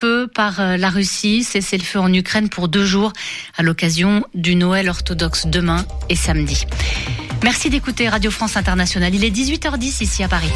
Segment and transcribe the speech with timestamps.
[0.00, 3.12] peu par euh, la Russie, cesser le feu en Ukraine pour deux jours
[3.56, 6.66] à l'occasion du Noël orthodoxe demain et samedi.
[7.44, 9.14] Merci d'écouter Radio France Internationale.
[9.14, 10.50] Il est 18h10 ici à Paris.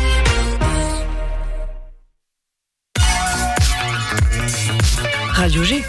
[5.33, 5.85] Radio G.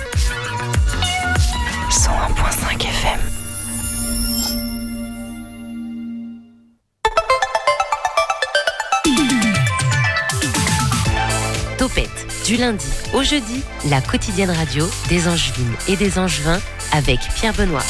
[12.56, 16.60] du lundi au jeudi, la quotidienne radio des Angevines et des Angevins
[16.92, 17.84] avec Pierre Benoît.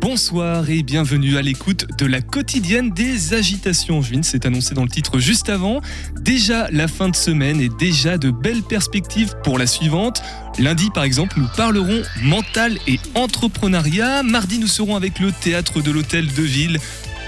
[0.00, 4.22] Bonsoir et bienvenue à l'écoute de la quotidienne des agitations angevines.
[4.22, 5.80] C'est annoncé dans le titre juste avant.
[6.20, 10.22] Déjà la fin de semaine et déjà de belles perspectives pour la suivante.
[10.58, 14.22] Lundi, par exemple, nous parlerons mental et entrepreneuriat.
[14.22, 16.78] Mardi, nous serons avec le théâtre de l'hôtel de ville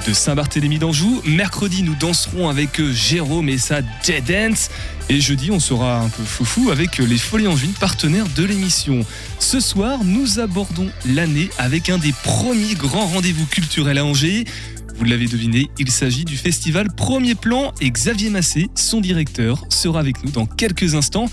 [0.07, 1.23] de Saint-Barthélemy d'Anjou.
[1.27, 4.71] Mercredi, nous danserons avec euh, Jérôme et sa Dead Dance.
[5.09, 9.05] Et jeudi, on sera un peu foufou avec euh, les Folies Angevines, partenaires de l'émission.
[9.39, 14.45] Ce soir, nous abordons l'année avec un des premiers grands rendez-vous culturels à Angers.
[14.97, 20.01] Vous l'avez deviné, il s'agit du festival Premier Plan et Xavier Massé, son directeur, sera
[20.01, 21.27] avec nous dans quelques instants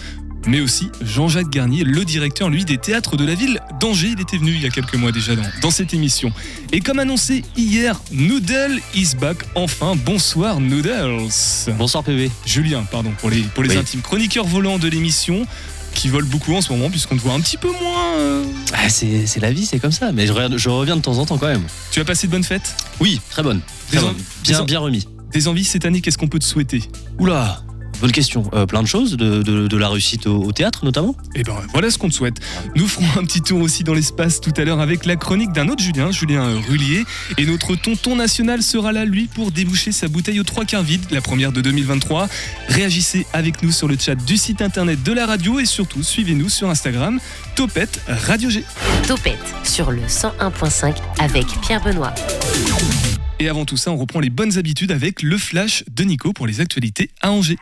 [0.48, 4.10] mais aussi Jean-Jacques Garnier, le directeur, lui, des théâtres de la ville d'Angers.
[4.14, 6.32] Il était venu il y a quelques mois déjà dans, dans cette émission.
[6.72, 9.38] Et comme annoncé hier, Noodle is back.
[9.56, 11.30] Enfin, bonsoir Noodles.
[11.78, 12.32] Bonsoir PV.
[12.46, 13.78] Julien, pardon, pour les, pour les Oui.
[13.78, 14.02] intimes.
[14.02, 15.46] Chroniqueur volant de l'émission,
[15.94, 18.16] qui vole beaucoup en ce moment, puisqu'on te voit un petit peu moins.
[18.18, 18.44] euh.
[18.74, 20.12] Ah, c'est c'est la vie, c'est comme ça.
[20.14, 21.64] Mais je, reviens- je reviens de temps en temps quand même.
[21.92, 22.76] Tu as passé de bonnes fêtes?
[23.00, 23.60] Oui, très bonne.
[23.92, 25.06] Très bien remis.
[25.34, 26.84] Des envies cette année, qu'est-ce qu'on peut te souhaiter?
[27.20, 27.62] Oula,
[28.02, 28.50] bonne question.
[28.54, 31.16] Euh, plein de choses, de, de- de la réussite au, au théâtre notamment.
[31.36, 32.38] Eh ben voilà ce qu'on te souhaite.
[32.76, 35.68] Nous ferons un petit tour aussi dans l'espace tout à l'heure avec la chronique d'un
[35.70, 37.04] autre Julien, Julien Rullier.
[37.38, 41.02] Et notre tonton national sera là, lui, pour déboucher sa bouteille aux trois quarts vide,
[41.12, 42.28] la première de 2023.
[42.70, 46.50] Réagissez avec nous sur le chat du site internet de la radio et surtout suivez-nous
[46.50, 47.20] sur Instagram,
[47.56, 48.64] Topette Radio G.
[49.08, 52.14] Topette sur le 101.5 avec Pierre Benoît.
[53.42, 56.46] Et avant tout ça, on reprend les bonnes habitudes avec le flash de Nico pour
[56.46, 57.58] les actualités à Angers.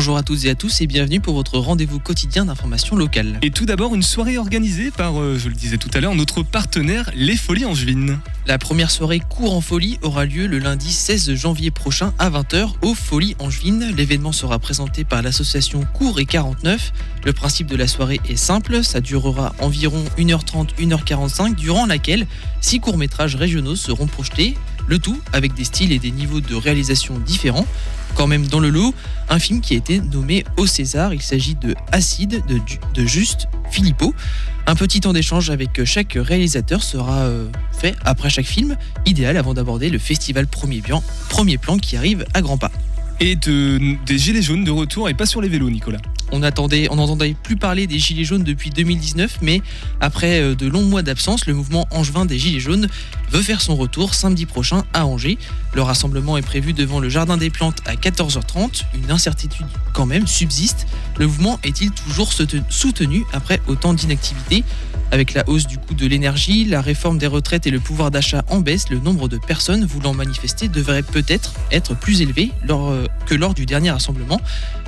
[0.00, 3.38] Bonjour à toutes et à tous et bienvenue pour votre rendez-vous quotidien d'information locale.
[3.42, 6.42] Et tout d'abord, une soirée organisée par, euh, je le disais tout à l'heure, notre
[6.42, 8.18] partenaire Les Folies Angevines.
[8.46, 12.76] La première soirée Cours en folie aura lieu le lundi 16 janvier prochain à 20h
[12.80, 13.92] au Folies Angevines.
[13.94, 16.94] L'événement sera présenté par l'association Cours et 49.
[17.26, 22.26] Le principe de la soirée est simple, ça durera environ 1h30, 1h45 durant laquelle
[22.62, 24.54] six courts-métrages régionaux seront projetés,
[24.86, 27.66] le tout avec des styles et des niveaux de réalisation différents.
[28.14, 28.94] Quand même dans le lot,
[29.28, 33.06] un film qui a été nommé au César, il s'agit de Acide de, Ju- de
[33.06, 34.14] Juste Philippot.
[34.66, 38.76] Un petit temps d'échange avec chaque réalisateur sera euh, fait après chaque film,
[39.06, 42.70] idéal avant d'aborder le festival Premier Plan, Premier Plan qui arrive à grands pas.
[43.22, 45.98] Et de, des gilets jaunes de retour et pas sur les vélos, Nicolas.
[46.32, 49.60] On attendait, on n'entendait plus parler des Gilets jaunes depuis 2019, mais
[50.00, 52.88] après euh, de longs mois d'absence, le mouvement angevin des Gilets jaunes
[53.30, 55.38] veut faire son retour samedi prochain à Angers.
[55.74, 58.84] Le rassemblement est prévu devant le Jardin des Plantes à 14h30.
[58.94, 60.86] Une incertitude quand même subsiste.
[61.18, 64.64] Le mouvement est-il toujours soute- soutenu après autant d'inactivité?
[65.12, 68.44] Avec la hausse du coût de l'énergie, la réforme des retraites et le pouvoir d'achat
[68.48, 73.06] en baisse, le nombre de personnes voulant manifester devrait peut-être être plus élevé lors, euh,
[73.26, 74.40] que lors du dernier rassemblement.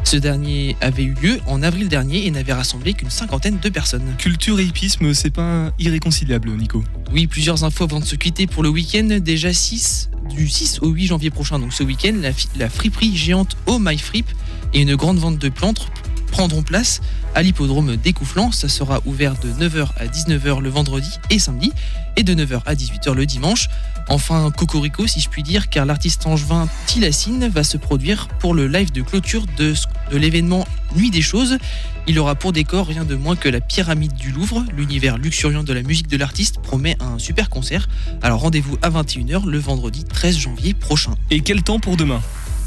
[0.05, 4.15] Ce dernier avait eu lieu en avril dernier et n'avait rassemblé qu'une cinquantaine de personnes.
[4.19, 6.83] Culture et hippisme, c'est pas irréconciliable, Nico.
[7.13, 9.19] Oui, plusieurs infos avant de se quitter pour le week-end.
[9.21, 13.57] Déjà 6, du 6 au 8 janvier prochain, donc ce week-end, la, la friperie géante
[13.67, 14.27] Oh My Frip
[14.75, 15.89] et une grande vente de plantes
[16.33, 17.01] prendront place
[17.35, 18.51] à l'hippodrome d'Écouflant.
[18.51, 21.73] Ça sera ouvert de 9h à 19h le vendredi et samedi
[22.17, 23.69] et de 9h à 18h le dimanche.
[24.09, 28.67] Enfin, Cocorico, si je puis dire, car l'artiste angevin Tilassine va se produire pour le
[28.67, 29.75] live de clôture de,
[30.11, 31.57] de l'événement Nuit des choses.
[32.07, 34.65] Il aura pour décor rien de moins que la pyramide du Louvre.
[34.77, 37.89] L'univers luxuriant de la musique de l'artiste promet un super concert.
[38.21, 41.15] Alors rendez-vous à 21h le vendredi 13 janvier prochain.
[41.31, 42.21] Et quel temps pour demain?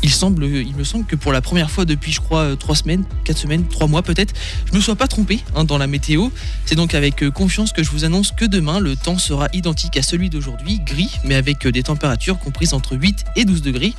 [0.03, 3.67] Il me semble que pour la première fois depuis, je crois, 3 semaines, 4 semaines,
[3.67, 4.33] 3 mois peut-être,
[4.65, 6.29] je me sois pas trompé hein, dans la météo.
[6.65, 9.97] C'est donc avec euh, confiance que je vous annonce que demain, le temps sera identique
[9.97, 13.93] à celui d'aujourd'hui, gris, mais avec euh, des températures comprises entre 8 et 12 degrés.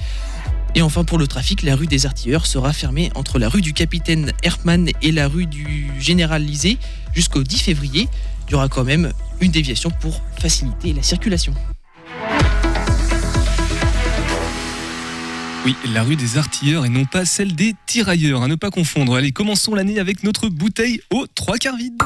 [0.77, 3.73] Et enfin pour le trafic, la rue des Artilleurs sera fermée entre la rue du
[3.73, 6.79] capitaine Herpmann et la rue du général Lisée
[7.15, 8.09] jusqu'au 10 février.
[8.49, 11.55] Il y aura quand même une déviation pour faciliter la circulation.
[15.67, 19.17] Oui, la rue des artilleurs et non pas celle des tirailleurs, à ne pas confondre.
[19.17, 22.01] Allez, commençons l'année avec notre bouteille aux trois quarts vide.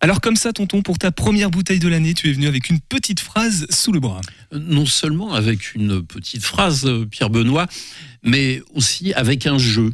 [0.00, 2.80] Alors comme ça, tonton, pour ta première bouteille de l'année, tu es venu avec une
[2.80, 4.22] petite phrase sous le bras.
[4.52, 7.66] Non seulement avec une petite phrase, euh, Pierre Benoît,
[8.22, 9.92] mais aussi avec un jeu.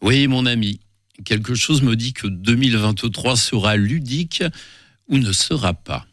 [0.00, 0.80] Oui, mon ami,
[1.26, 4.42] quelque chose me dit que 2023 sera ludique
[5.08, 6.06] ou ne sera pas.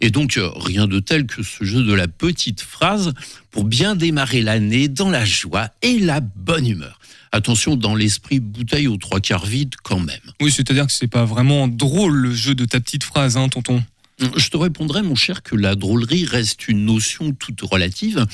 [0.00, 3.12] Et donc, euh, rien de tel que ce jeu de la petite phrase
[3.50, 6.98] pour bien démarrer l'année dans la joie et la bonne humeur.
[7.32, 10.20] Attention, dans l'esprit, bouteille aux trois quarts vide quand même.
[10.40, 13.82] Oui, c'est-à-dire que c'est pas vraiment drôle le jeu de ta petite phrase, hein, tonton.
[14.18, 18.24] Je te répondrai, mon cher, que la drôlerie reste une notion toute relative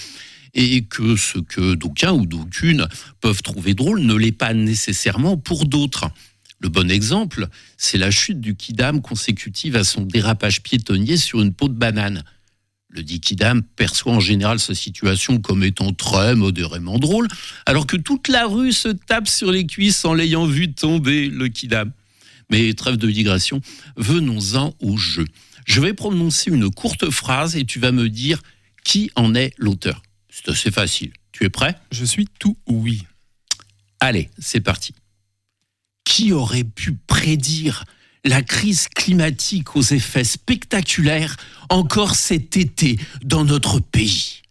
[0.55, 2.87] et que ce que d'aucuns ou d'aucunes
[3.20, 6.11] peuvent trouver drôle ne l'est pas nécessairement pour d'autres.
[6.61, 7.49] Le bon exemple,
[7.79, 12.23] c'est la chute du Kidam consécutive à son dérapage piétonnier sur une peau de banane.
[12.91, 17.29] Le dit Kidam perçoit en général sa situation comme étant très modérément drôle,
[17.65, 21.49] alors que toute la rue se tape sur les cuisses en l'ayant vu tomber, le
[21.49, 21.93] Kidam.
[22.51, 23.62] Mais trêve de digression,
[23.97, 25.25] venons-en au jeu.
[25.67, 28.43] Je vais prononcer une courte phrase et tu vas me dire
[28.85, 30.03] qui en est l'auteur.
[30.29, 31.12] C'est assez facile.
[31.33, 31.77] Tu es prêt?
[31.93, 33.05] Je suis tout oui.
[34.01, 34.95] Allez, c'est parti.
[36.11, 37.85] Qui aurait pu prédire
[38.25, 41.37] la crise climatique aux effets spectaculaires
[41.69, 44.43] encore cet été dans notre pays?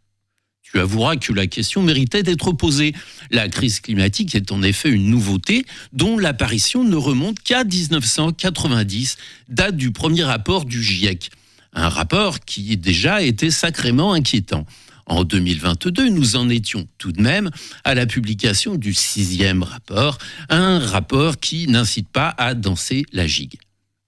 [0.62, 2.94] Tu avoueras que la question méritait d'être posée.
[3.30, 9.18] La crise climatique est en effet une nouveauté dont l'apparition ne remonte qu'à 1990,
[9.50, 11.30] date du premier rapport du GIEC.
[11.74, 14.66] Un rapport qui déjà était sacrément inquiétant.
[15.10, 17.50] En 2022, nous en étions tout de même
[17.84, 20.20] à la publication du sixième rapport,
[20.50, 23.58] un rapport qui n'incite pas à danser la gigue.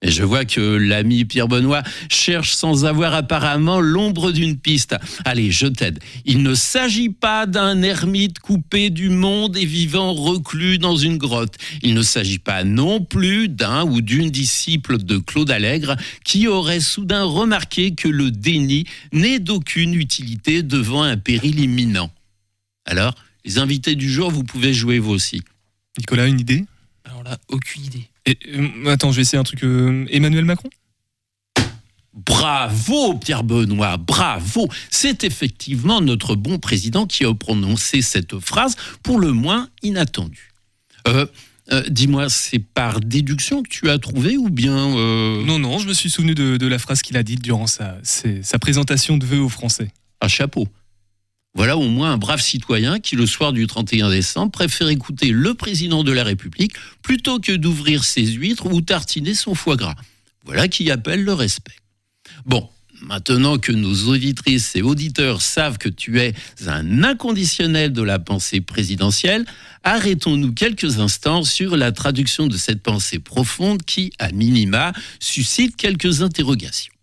[0.02, 4.96] Et je vois que l'ami Pierre Benoît cherche sans avoir apparemment l'ombre d'une piste.
[5.24, 6.00] Allez, je t'aide.
[6.24, 11.54] Il ne s'agit pas d'un ermite coupé du monde et vivant reclus dans une grotte.
[11.82, 16.80] Il ne s'agit pas non plus d'un ou d'une disciple de Claude Allègre qui aurait
[16.80, 22.10] soudain remarqué que le déni n'est d'aucune utilité devant un péril imminent.
[22.84, 23.14] Alors,
[23.44, 25.42] les invités du jour, vous pouvez jouer vous aussi.
[25.98, 26.64] Nicolas, une idée?
[27.04, 28.08] Alors là, aucune idée.
[28.26, 29.62] Et, euh, Attends, je vais essayer un truc.
[29.64, 30.70] euh, Emmanuel Macron?
[32.14, 34.68] Bravo Pierre Benoît, bravo.
[34.90, 40.50] C'est effectivement notre bon président qui a prononcé cette phrase pour le moins inattendue.
[41.08, 41.24] Euh,
[41.72, 44.76] euh, Dis-moi, c'est par déduction que tu as trouvé ou bien...
[44.94, 47.66] euh, Non, non, je me suis souvenu de, de la phrase qu'il a dite durant
[47.66, 49.88] sa, ses- sa présentation de vœux aux Français.
[50.20, 50.68] un chapeau.
[51.54, 55.52] Voilà au moins un brave citoyen qui, le soir du 31 décembre, préfère écouter le
[55.52, 56.72] président de la République
[57.02, 59.96] plutôt que d'ouvrir ses huîtres ou tartiner son foie gras.
[60.44, 61.76] Voilà qui appelle le respect.
[62.46, 62.70] Bon,
[63.02, 66.32] maintenant que nos auditrices et auditeurs savent que tu es
[66.66, 69.44] un inconditionnel de la pensée présidentielle,
[69.84, 76.22] arrêtons-nous quelques instants sur la traduction de cette pensée profonde qui, à minima, suscite quelques
[76.22, 76.94] interrogations.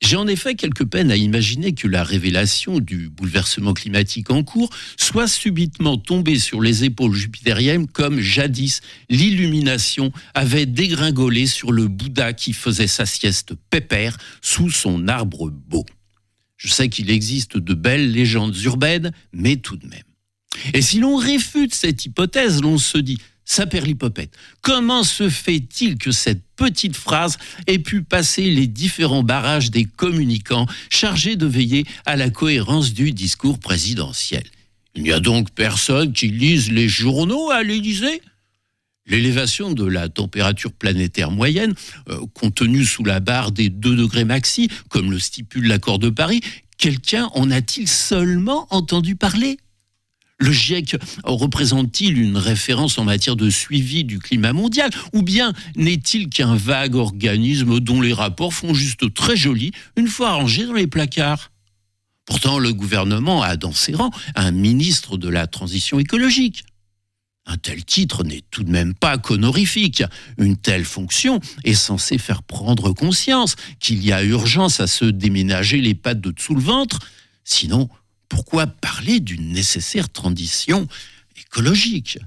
[0.00, 4.70] J'ai en effet quelque peine à imaginer que la révélation du bouleversement climatique en cours
[4.96, 8.80] soit subitement tombée sur les épaules jupitériennes comme jadis
[9.10, 15.84] l'illumination avait dégringolé sur le Bouddha qui faisait sa sieste pépère sous son arbre beau.
[16.56, 20.02] Je sais qu'il existe de belles légendes urbaines, mais tout de même.
[20.74, 23.18] Et si l'on réfute cette hypothèse, l'on se dit,
[23.48, 29.84] saperlipopette, comment se fait-il que cette petite phrase ait pu passer les différents barrages des
[29.84, 34.44] communicants chargés de veiller à la cohérence du discours présidentiel?
[34.94, 38.20] Il n'y a donc personne qui lise les journaux à l'Élysée?
[39.06, 41.74] L'élévation de la température planétaire moyenne,
[42.10, 46.42] euh, contenue sous la barre des 2 degrés maxi, comme le stipule l'accord de Paris,
[46.76, 49.56] quelqu'un en a-t-il seulement entendu parler?
[50.38, 56.28] Le GIEC représente-t-il une référence en matière de suivi du climat mondial ou bien n'est-il
[56.28, 60.86] qu'un vague organisme dont les rapports font juste très joli une fois rangés dans les
[60.86, 61.50] placards?
[62.24, 66.64] Pourtant, le gouvernement a dans ses rangs un ministre de la transition écologique.
[67.46, 70.04] Un tel titre n'est tout de même pas qu'honorifique.
[70.36, 75.80] Une telle fonction est censée faire prendre conscience qu'il y a urgence à se déménager
[75.80, 76.98] les pattes de dessous le ventre.
[77.44, 77.88] Sinon,
[78.28, 80.86] pourquoi parler d'une nécessaire transition
[81.38, 82.18] écologique?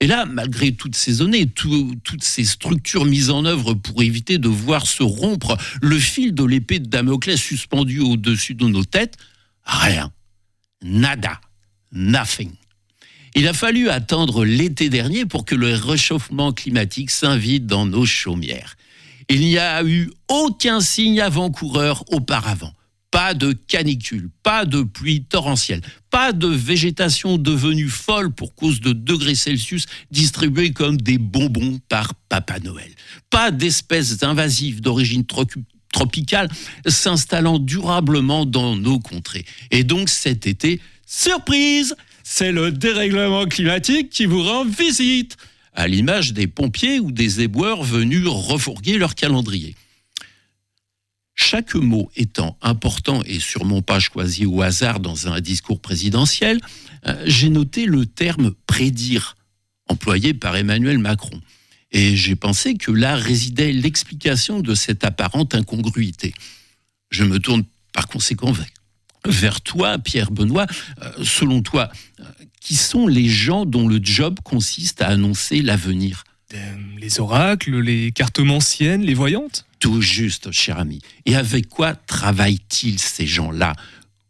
[0.00, 4.38] Et là, malgré toutes ces données, tout- toutes ces structures mises en œuvre pour éviter
[4.38, 9.16] de voir se rompre le fil de l'épée de Damoclès suspendu au-dessus de nos têtes,
[9.64, 10.12] rien.
[10.82, 11.40] Nada.
[11.90, 12.52] Nothing.
[13.34, 18.76] Il a fallu attendre l'été dernier pour que le réchauffement climatique s'invite dans nos chaumières.
[19.28, 22.72] Il n'y a eu aucun signe avant-coureur auparavant.
[23.10, 28.92] Pas de canicule, pas de pluie torrentielle, pas de végétation devenue folle pour cause de
[28.92, 32.90] degrés Celsius distribués comme des bonbons par Papa Noël.
[33.30, 35.24] Pas d'espèces invasives d'origine
[35.90, 36.50] tropicale
[36.86, 39.46] s'installant durablement dans nos contrées.
[39.70, 45.38] Et donc cet été, surprise, c'est le dérèglement climatique qui vous rend visite,
[45.72, 49.76] à l'image des pompiers ou des éboueurs venus refourguer leur calendrier.
[51.40, 56.60] Chaque mot étant important et sûrement pas choisi au hasard dans un discours présidentiel,
[57.06, 59.36] euh, j'ai noté le terme prédire,
[59.86, 61.40] employé par Emmanuel Macron.
[61.92, 66.34] Et j'ai pensé que là résidait l'explication de cette apparente incongruité.
[67.10, 68.52] Je me tourne par conséquent
[69.24, 70.66] vers toi, Pierre Benoît.
[71.02, 72.24] Euh, selon toi, euh,
[72.60, 76.24] qui sont les gens dont le job consiste à annoncer l'avenir?
[77.00, 79.66] Les oracles, les cartomanciennes, les voyantes?
[79.78, 81.00] Tout juste, cher ami.
[81.26, 83.74] Et avec quoi travaillent-ils ces gens-là?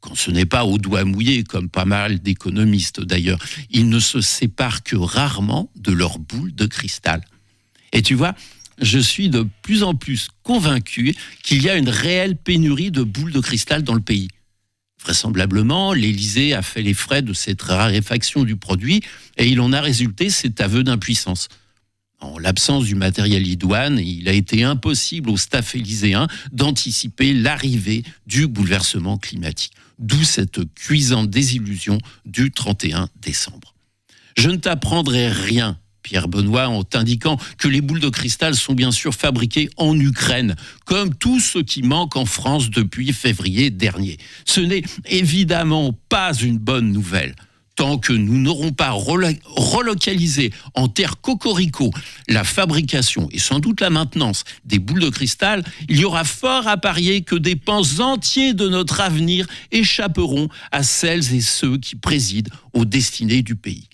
[0.01, 3.39] Quand ce n'est pas au doigt mouillé, comme pas mal d'économistes d'ailleurs,
[3.71, 7.23] ils ne se séparent que rarement de leur boule de cristal.
[7.95, 8.35] Et tu vois,
[8.83, 13.33] je suis de plus en plus convaincu qu'il y a une réelle pénurie de boules
[13.33, 14.29] de cristal dans le pays.
[15.03, 19.03] Vraisemblablement, l'Élysée a fait les frais de cette raréfaction du produit
[19.39, 21.49] et il en a résulté cet aveu d'impuissance.
[22.21, 28.49] En l'absence du matériel idoine, il a été impossible au staff élyséen d'anticiper l'arrivée du
[28.49, 29.73] bouleversement climatique.
[30.01, 33.75] D'où cette cuisante désillusion du 31 décembre.
[34.37, 38.93] Je ne t'apprendrai rien, Pierre Benoît, en t'indiquant que les boules de cristal sont bien
[38.93, 40.57] sûr fabriquées en Ukraine,
[40.87, 44.19] comme tout ce qui manque en France depuis février dernier.
[44.45, 47.35] Ce n'est évidemment pas une bonne nouvelle
[47.79, 51.93] tant que nous n'aurons pas relocalisé en terre cocorico
[52.27, 56.67] la fabrication et sans doute la maintenance des boules de cristal, il y aura fort
[56.67, 61.95] à parier que des pans entiers de notre avenir échapperont à celles et ceux qui
[61.95, 63.89] président aux destinées du pays.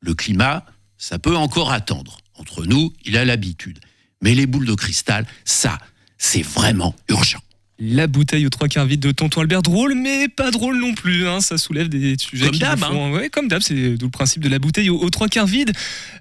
[0.00, 0.64] Le climat,
[0.96, 2.16] ça peut encore attendre.
[2.38, 3.80] Entre nous, il a l'habitude.
[4.22, 5.78] Mais les boules de cristal, ça,
[6.16, 7.42] c'est vraiment urgent
[7.80, 9.62] la bouteille aux trois quarts vide de Tonton Albert.
[9.62, 11.26] Drôle, mais pas drôle non plus.
[11.26, 11.40] Hein.
[11.40, 12.82] Ça soulève des sujets comme d'hab.
[12.84, 13.10] Hein.
[13.10, 15.72] Ouais, comme d'hab, c'est d'où le principe de la bouteille aux, trois quarts vide.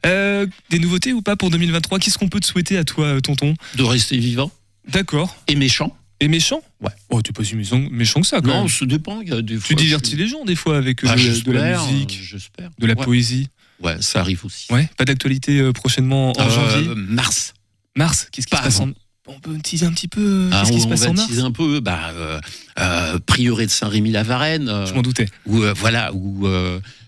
[0.06, 3.20] Euh, des nouveautés ou pas pour 2023 Qu'est-ce qu'on peut te souhaiter à toi, euh,
[3.20, 3.54] Tonton?
[3.76, 4.52] De rester vivant.
[4.88, 5.36] D'accord.
[5.48, 5.96] Et méchant.
[6.22, 6.62] Et méchant?
[6.82, 6.92] Ouais.
[7.10, 9.22] Oh, tu pas si méchant, méchant que ça, quand Non, ça dépend.
[9.22, 12.22] tu divertis les gens, des fois, avec euh, bah, de, la musique,
[12.80, 13.48] de la poésie.
[13.82, 14.72] Ouais, ça arrive aussi.
[14.72, 16.90] Ouais, pas d'actualité prochainement en janvier?
[16.96, 17.54] Mars.
[17.96, 18.90] Mars, qu'est-ce qui se passe en
[19.30, 21.80] on peut teaser un petit peu ah, Qu'est-ce qui se passe en mars un peu.
[21.80, 22.40] Bah, euh,
[22.80, 24.68] euh, Prieuré de Saint-Rémy-la-Varenne.
[24.70, 25.28] Euh, je m'en doutais.
[25.46, 26.48] Où, voilà, où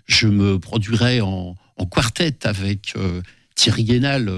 [0.07, 1.55] je me produirais en,
[1.89, 2.93] quartet avec
[3.55, 4.31] Thierry Guénal,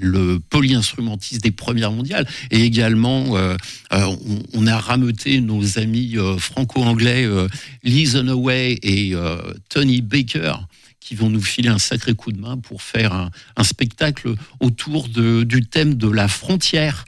[0.00, 3.36] le polyinstrumentiste des premières mondiales, et également
[3.90, 7.28] on, a rameuté nos amis franco-anglais
[7.82, 9.12] Lee Away et
[9.68, 10.54] Tony Baker
[11.04, 15.42] qui vont nous filer un sacré coup de main pour faire un, spectacle autour de,
[15.42, 17.04] du thème de la frontière,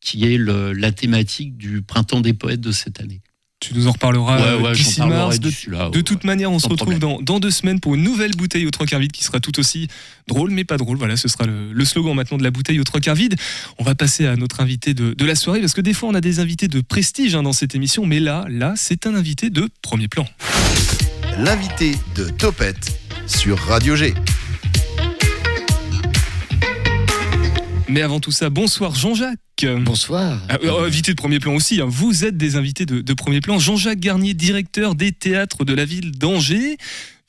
[0.00, 3.20] qui est la thématique du printemps des poètes de cette année.
[3.60, 5.38] Tu nous en reparleras ouais, d'ici mars.
[5.38, 8.84] De, toute manière, on se retrouve dans, deux semaines pour une nouvelle bouteille aux trois
[8.84, 9.86] quarts vide qui sera tout aussi
[10.26, 10.98] drôle, mais pas drôle.
[10.98, 13.36] Voilà, ce sera le, slogan maintenant de la bouteille aux trois quarts vide.
[13.78, 16.14] On va passer à notre invité de, de la soirée parce que des fois, on
[16.14, 19.50] a des invités de prestige hein, dans cette émission, mais là, là, c'est un invité
[19.50, 20.26] de premier plan.
[21.38, 24.14] L'invité de Topette sur Radio G.
[27.88, 29.66] Mais avant tout ça, bonsoir Jean-Jacques.
[29.80, 30.40] Bonsoir.
[30.48, 31.86] Ah, euh, invité de premier plan aussi, hein.
[31.88, 33.58] vous êtes des invités de, premier plan.
[33.58, 36.76] Jean-Jacques Garnier, directeur des théâtres de la ville d'Angers.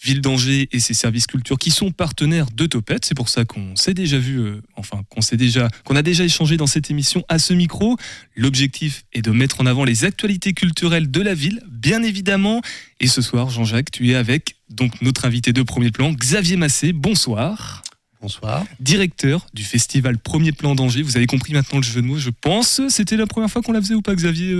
[0.03, 3.03] Ville d'Angers et ses services culture qui sont partenaires de Topette.
[3.03, 6.23] C'est pour ça qu'on s'est déjà vu, euh, enfin qu'on s'est déjà, qu'on a déjà
[6.23, 7.97] échangé dans cette émission à ce micro.
[8.35, 12.61] L'objectif est de mettre en avant les actualités culturelles de la ville, bien évidemment.
[12.99, 16.93] Et ce soir, Jean-Jacques, tu es avec donc notre invité de premier plan, Xavier Massé.
[16.93, 17.81] Bonsoir.
[18.21, 18.65] Bonsoir.
[18.79, 21.01] Directeur du festival Premier Plan d'Angers.
[21.01, 22.81] Vous avez compris maintenant le jeu de mots, je pense.
[22.89, 24.53] C'était la première fois qu'on la faisait ou pas, Xavier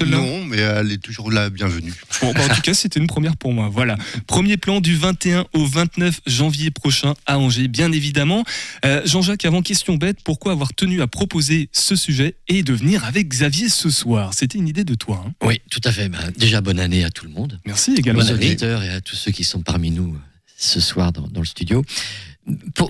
[0.00, 1.92] euh, Non, mais elle est toujours la bienvenue.
[2.20, 3.68] Bon, bah, en tout cas, c'était une première pour moi.
[3.70, 3.96] Voilà.
[4.26, 8.44] Premier plan du 21 au 29 janvier prochain à Angers, bien évidemment.
[8.84, 13.04] Euh, Jean-Jacques, avant question bête, pourquoi avoir tenu à proposer ce sujet et de venir
[13.04, 14.32] avec Xavier ce soir?
[14.34, 15.24] C'était une idée de toi.
[15.26, 16.08] Hein oui, tout à fait.
[16.08, 17.58] Bah, déjà, bonne année à tout le monde.
[17.66, 18.22] Merci également.
[18.22, 20.16] Aux auditeurs et à tous ceux qui sont parmi nous
[20.58, 21.84] ce soir dans, dans le studio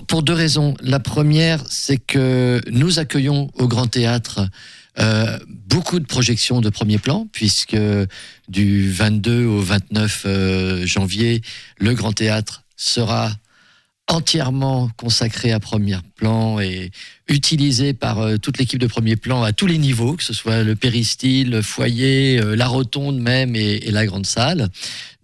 [0.07, 0.75] pour, deux raisons.
[0.81, 4.47] La première, c'est que nous accueillons au Grand Théâtre
[4.99, 7.77] euh, beaucoup de projections de premier plan, puisque
[8.47, 11.41] du 22 au 29 euh, janvier,
[11.77, 13.31] le Grand Théâtre sera
[14.09, 16.91] entièrement consacré à premier plan et
[17.27, 20.63] utilisé par euh, toute l'équipe de premier plan à tous les niveaux, que ce soit
[20.63, 24.69] le péristyle, le foyer, la rotonde même et, la grande salle.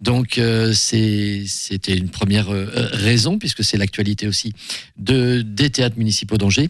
[0.00, 0.38] Donc
[0.74, 4.52] c'était une première raison, puisque c'est l'actualité aussi
[4.98, 6.68] de, des théâtres municipaux d'Angers.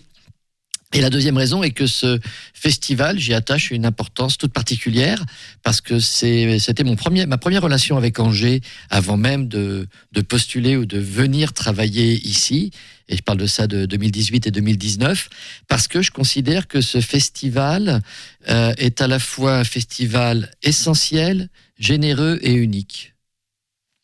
[0.94, 2.20] Et la deuxième raison est que ce
[2.54, 5.24] festival, j'y attache une importance toute particulière
[5.64, 8.60] parce que c'était mon premier, ma première relation avec Angers
[8.90, 12.70] avant même de, de postuler ou de venir travailler ici.
[13.08, 15.28] Et je parle de ça de 2018 et 2019
[15.66, 18.00] parce que je considère que ce festival
[18.48, 23.13] euh, est à la fois un festival essentiel, généreux et unique.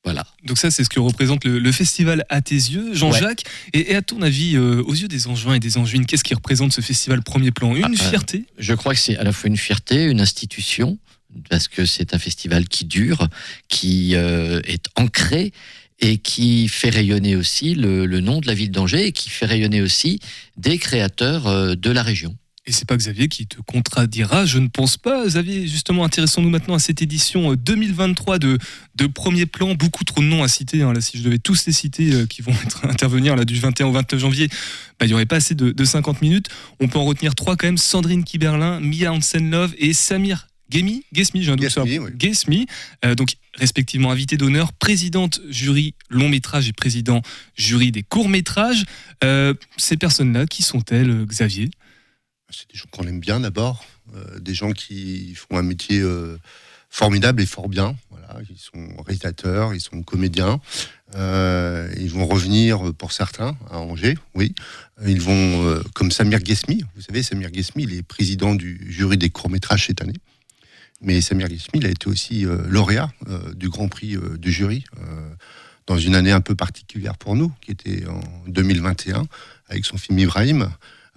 [0.04, 0.26] Voilà.
[0.44, 3.44] Donc ça, c'est ce que représente le, le festival à tes yeux, Jean-Jacques.
[3.74, 6.34] Et, et à ton avis, euh, aux yeux des Angevins et des Angevines, qu'est-ce qui
[6.34, 7.76] représente ce festival premier plan?
[7.76, 8.46] Une Ah, euh, fierté?
[8.58, 10.98] Je crois que c'est à la fois une fierté, une institution,
[11.50, 13.28] parce que c'est un festival qui dure,
[13.68, 15.52] qui euh, est ancré
[16.00, 19.44] et qui fait rayonner aussi le, le nom de la ville d'Angers et qui fait
[19.44, 20.18] rayonner aussi
[20.56, 22.34] des créateurs de la région.
[22.70, 25.26] Et c'est pas Xavier qui te contradira, je ne pense pas.
[25.26, 28.58] Xavier, justement, intéressons-nous maintenant à cette édition euh, 2023 de,
[28.94, 29.74] de Premier Plan.
[29.74, 30.82] Beaucoup trop de noms à citer.
[30.82, 30.92] hein.
[30.92, 33.86] Là, si je devais tous les citer euh, qui vont être, intervenir là, du 21
[33.86, 34.46] au 29 janvier,
[35.00, 36.46] bah, il n'y aurait pas assez de, de 50 minutes.
[36.78, 37.76] On peut en retenir trois quand même.
[37.76, 41.76] Sandrine Kiberlin, Mia Hansen-Love et Samir Gemi, Gesmi, j'ai un doute
[42.16, 42.66] Gesmi,
[43.04, 47.22] euh, donc respectivement invité d'honneur, présidente jury long métrage et président
[47.56, 48.84] jury des courts métrages.
[49.24, 51.70] Euh, ces personnes-là, qui sont-elles, euh, Xavier?
[52.52, 56.36] C'est des gens qu'on aime bien d'abord, euh, des gens qui font un métier euh,
[56.88, 57.96] formidable et fort bien.
[58.10, 60.60] Voilà, ils sont réalisateurs, ils sont comédiens.
[61.14, 64.54] Euh, ils vont revenir pour certains à Angers, oui.
[65.06, 69.30] Ils vont, comme Samir Ghesmi, vous savez, Samir Ghesmi, il est président du jury des
[69.30, 70.18] courts-métrages cette année.
[71.00, 73.10] Mais Samir Ghesmi, il a été aussi lauréat
[73.56, 74.84] du Grand Prix du jury
[75.86, 79.26] dans une année un peu particulière pour nous, qui était en 2021,
[79.68, 80.70] avec son film Ibrahim.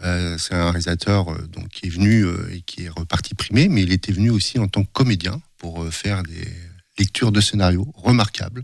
[0.04, 3.70] Euh, c'est un réalisateur euh, donc, qui est venu euh, et qui est reparti primé,
[3.70, 6.48] mais il était venu aussi en tant que comédien pour faire des
[7.00, 8.64] lectures de scénarios remarquables.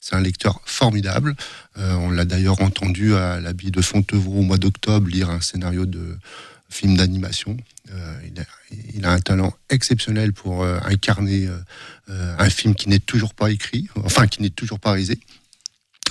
[0.00, 1.34] C'est un lecteur formidable.
[1.76, 6.16] On l'a d'ailleurs entendu à l'habit de Fontevraud au mois d'octobre lire un scénario de
[6.68, 7.56] film d'animation.
[8.94, 11.48] Il, a, un talent exceptionnel pour incarner
[12.06, 15.18] un film qui n'est toujours pas écrit, enfin qui n'est toujours pas réalisé.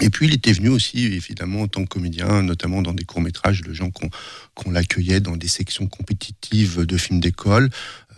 [0.01, 3.61] Et puis il était venu aussi, évidemment, en tant que comédien, notamment dans des courts-métrages
[3.61, 4.09] de gens qu'on
[4.53, 7.69] qu'on l'accueillait dans des sections compétitives de films d'école.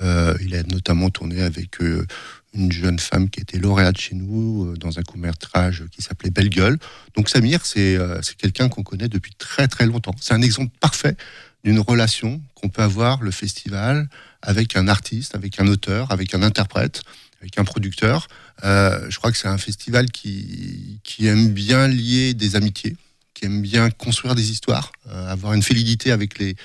[0.01, 2.05] Euh, il a notamment tourné avec euh,
[2.53, 6.49] une jeune femme qui était lauréate chez nous euh, dans un court-métrage qui s'appelait Belle
[6.49, 6.77] Gueule.
[7.15, 7.97] Donc Samir, c'est
[8.37, 10.15] quelqu'un qu'on connaît depuis très très longtemps.
[10.19, 11.15] C'est un exemple parfait
[11.63, 14.09] d'une relation qu'on peut avoir le festival
[14.41, 17.01] avec un artiste, avec un auteur, avec un interprète,
[17.41, 18.27] avec un producteur.
[18.63, 22.95] Euh, je crois que c'est un festival qui, aime bien lier des amitiés,
[23.33, 26.55] qui aime bien construire des histoires, euh, avoir une fidélité avec les,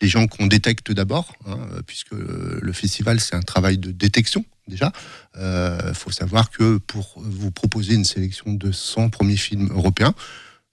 [0.00, 4.92] les gens qu'on détecte d'abord, hein, puisque le festival, c'est un travail de détection déjà.
[5.34, 10.14] Il euh, faut savoir que pour vous proposer une sélection de 100 premiers films européens,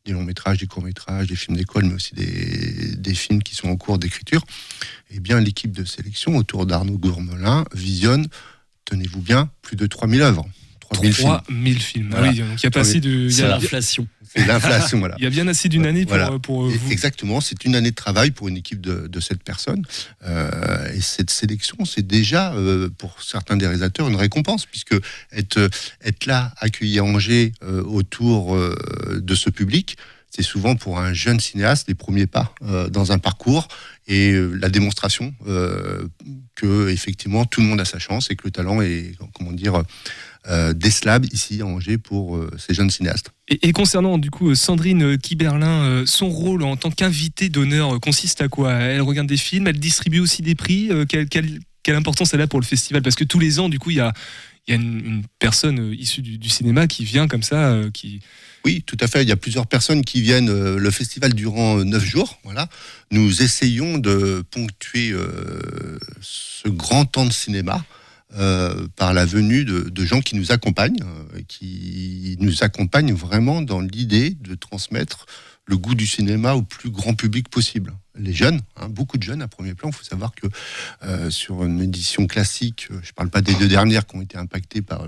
[0.06, 3.56] des longs métrages, des courts métrages, des films d'école, mais aussi des, des, films qui
[3.56, 4.44] sont en cours d'écriture,
[5.10, 8.28] eh bien l'équipe de sélection autour d'Arnaud Gourmelin visionne,
[8.86, 10.46] tenez-vous bien, plus de 3000 œuvres.
[10.92, 11.40] 3000 films.
[11.44, 12.08] 3000 films.
[12.12, 12.28] Voilà.
[12.28, 13.30] Ah oui, donc il y a pas assez de.
[13.30, 14.08] C'est l'inflation.
[14.24, 15.16] C'est l'inflation, voilà.
[15.20, 16.40] Il y a bien assez d'une année pour, voilà.
[16.40, 16.92] pour vous.
[16.92, 19.84] Exactement, c'est une année de travail pour une équipe de, de cette personne.
[20.26, 24.96] Euh, et cette sélection, c'est déjà, euh, pour certains des réalisateurs, une récompense, puisque
[25.32, 25.70] être,
[26.04, 29.98] être là, accueilli à Angers euh, autour de ce public,
[30.36, 33.70] c'est souvent pour un jeune cinéaste les premiers pas euh, dans un parcours
[34.08, 36.08] et euh, la démonstration euh,
[36.56, 39.84] que effectivement tout le monde a sa chance et que le talent est comment dire
[40.76, 43.32] décelable ici à Angers pour ces jeunes cinéastes.
[43.48, 48.74] Et, concernant du coup Sandrine Kiberlin, son rôle en tant qu'invitée d'honneur consiste à quoi?
[48.74, 50.92] Elle regarde des films, elle distribue aussi des prix.
[51.10, 53.02] Quelle, quelle, quelle, importance elle a pour le festival?
[53.02, 54.14] Parce que tous les ans, du coup, il y a,
[54.68, 58.22] y a une, personne issue du, du, cinéma qui vient comme ça, qui
[58.66, 59.24] oui, tout à fait.
[59.24, 60.50] Il y a plusieurs personnes qui viennent.
[60.50, 62.40] Euh, le festival durant neuf jours.
[62.44, 62.68] Voilà.
[63.12, 67.86] Nous essayons de ponctuer euh, ce grand temps de cinéma
[68.38, 73.80] euh, par la venue de, gens qui nous accompagnent, euh, qui nous accompagnent vraiment dans
[73.80, 75.26] l'idée de transmettre
[75.68, 77.94] le goût du cinéma au plus grand public possible.
[78.18, 79.90] Les jeunes, hein, beaucoup de jeunes à premier plan.
[79.90, 80.48] Il faut savoir que
[81.04, 84.38] euh, sur une édition classique, je ne parle pas des deux dernières qui ont été
[84.38, 85.08] impactées par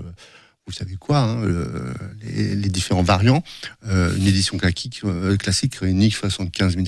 [0.68, 3.42] vous savez quoi, hein, le- les, différents variants.
[3.86, 6.84] Euh, une édition classique, euh, classique réunit 75 000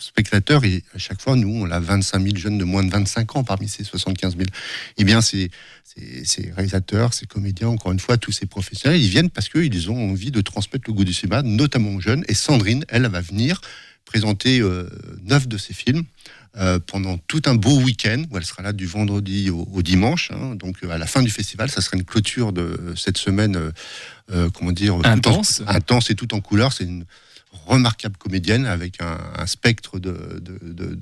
[0.00, 3.36] spectateurs, et à chaque fois, nous, on a 25 000 jeunes de moins de 25
[3.36, 4.46] ans parmi ces 75 000.
[4.98, 5.52] Eh bien, ces,
[6.24, 10.10] ces, réalisateurs, ces comédiens, encore une fois, tous ces professionnels, ils viennent parce qu'ils ont
[10.10, 12.24] envie de transmettre le goût du cinéma, notamment aux jeunes.
[12.26, 13.60] Et Sandrine, elle, elle va venir
[14.04, 14.88] présenter euh,
[15.22, 16.02] neuf de ses films
[16.56, 20.30] euh, pendant tout un beau week-end où elle sera là du vendredi au, au dimanche.
[20.32, 20.54] hein.
[20.54, 23.72] donc euh, à la fin du festival, ça sera une clôture de cette semaine,
[24.32, 25.62] euh, comment dire, en- Intense.
[25.66, 26.72] intense et tout en couleur.
[26.72, 27.04] C'est une
[27.66, 30.94] remarquable comédienne avec un, un spectre de, de, de-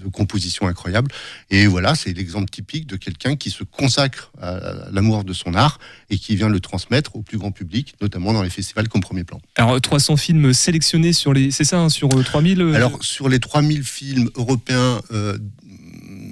[0.66, 1.10] incroyable.
[1.50, 4.60] Et voilà, c'est l'exemple typique de quelqu'un qui se consacre à
[4.92, 5.78] l'amour de son art
[6.10, 9.24] et qui vient le transmettre au plus grand public, notamment dans les festivals comme premier
[9.24, 9.40] plan.
[9.56, 12.60] Alors 300 films sélectionnés sur les, c'est ça, hein, sur euh, 3000.
[12.60, 15.38] euh, Alors, sur les 3000 films européens euh,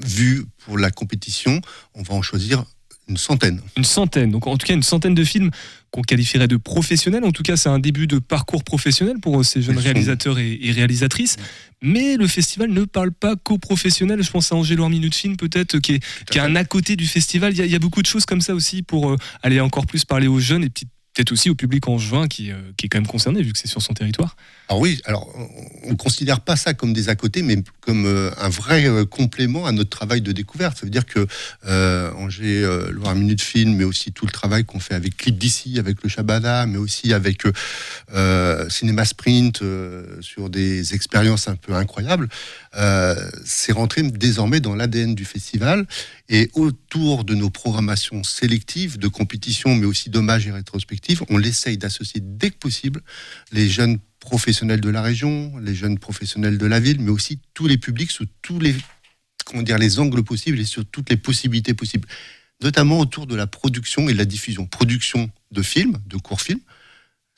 [0.05, 1.61] vus pour la compétition,
[1.95, 2.65] on va en choisir
[3.11, 3.61] une centaine.
[3.77, 4.31] Une centaine.
[4.31, 5.51] Donc en tout cas une centaine de films
[5.91, 7.25] qu'on qualifierait de professionnels.
[7.25, 10.59] En tout cas, c'est un début de parcours professionnel pour euh, ces jeunes réalisateurs et,
[10.63, 11.37] et réalisatrices.
[11.83, 14.23] Mais le festival ne parle pas qu'aux professionnels.
[14.23, 17.07] Je pense à Angéloire Minute Film peut-être qui est, qui est un à côté du
[17.07, 17.53] festival.
[17.53, 19.61] Il y, a, il y a beaucoup de choses comme ça aussi pour euh, aller
[19.61, 22.57] encore plus parler aux jeunes et puis peut-être aussi au public en juin qui, euh,
[22.77, 24.37] qui est quand même concerné vu que c'est sur son territoire.
[24.71, 25.29] Alors oui, alors
[25.83, 29.05] on ne considère pas ça comme des à côté, mais comme euh, un vrai euh,
[29.05, 30.79] complément à notre travail de découverte.
[30.79, 31.27] Ça veut dire que
[31.67, 35.81] euh, Angers, Loire Minute Film, mais aussi tout le travail qu'on fait avec Clip d'ici,
[35.81, 37.43] avec le Shabada, mais aussi avec
[38.69, 39.63] Cinéma Sprint
[40.21, 42.29] sur des expériences un peu incroyables,
[43.45, 45.87] c'est rentré désormais dans l'ADN du festival.
[46.29, 51.79] Et autour de nos programmations sélectives de compétition, mais aussi d'hommages et rétrospectives, on essaye
[51.79, 53.03] d'associer dès que possible
[53.53, 57.67] les jeunes professionnels de la région, les jeunes professionnels de la ville, mais aussi tous
[57.67, 58.75] les publics sous tous les,
[59.45, 62.09] comment dire, les angles possibles et sur toutes les possibilités possibles,
[62.63, 64.67] notamment autour de la production et de la diffusion.
[64.67, 66.61] Production de films, de courts films,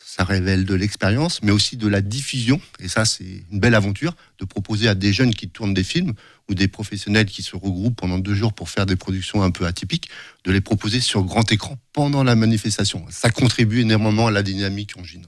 [0.04, 4.14] ça révèle de l'expérience, mais aussi de la diffusion, et ça c'est une belle aventure,
[4.38, 6.12] de proposer à des jeunes qui tournent des films
[6.48, 9.66] ou des professionnels qui se regroupent pendant deux jours pour faire des productions un peu
[9.66, 10.08] atypiques,
[10.44, 13.04] de les proposer sur grand écran pendant la manifestation.
[13.10, 15.24] Ça contribue énormément à la dynamique en Gine.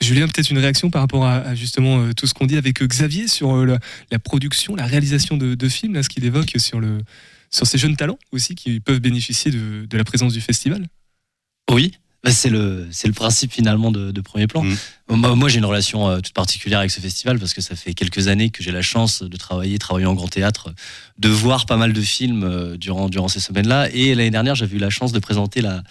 [0.00, 2.82] Julien, peut-être une réaction par rapport à, à justement euh, tout ce qu'on dit avec
[2.82, 3.78] euh, Xavier sur euh, la,
[4.10, 6.98] la production, la réalisation de, de films, là, ce qu'il évoque sur, le,
[7.50, 10.86] sur ces jeunes talents aussi qui peuvent bénéficier de, de la présence du festival?
[11.70, 14.62] Oui, c'est le, c'est le principe finalement de, de premier plan.
[14.62, 14.76] Mm.
[15.08, 17.94] Moi, moi, j'ai une relation euh, toute particulière avec ce festival parce que ça fait
[17.94, 20.74] quelques années que j'ai la chance de travailler, travailler en grand théâtre,
[21.18, 23.88] de voir pas mal de films euh, durant, durant ces semaines-là.
[23.92, 25.82] Et l'année dernière, j'avais eu la chance de présenter la,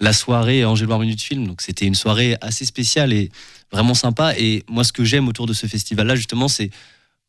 [0.00, 1.46] la soirée Angéloire Minute Film.
[1.46, 3.30] Donc c'était une soirée assez spéciale et
[3.70, 4.34] vraiment sympa.
[4.38, 6.70] Et moi, ce que j'aime autour de ce festival-là, justement, c'est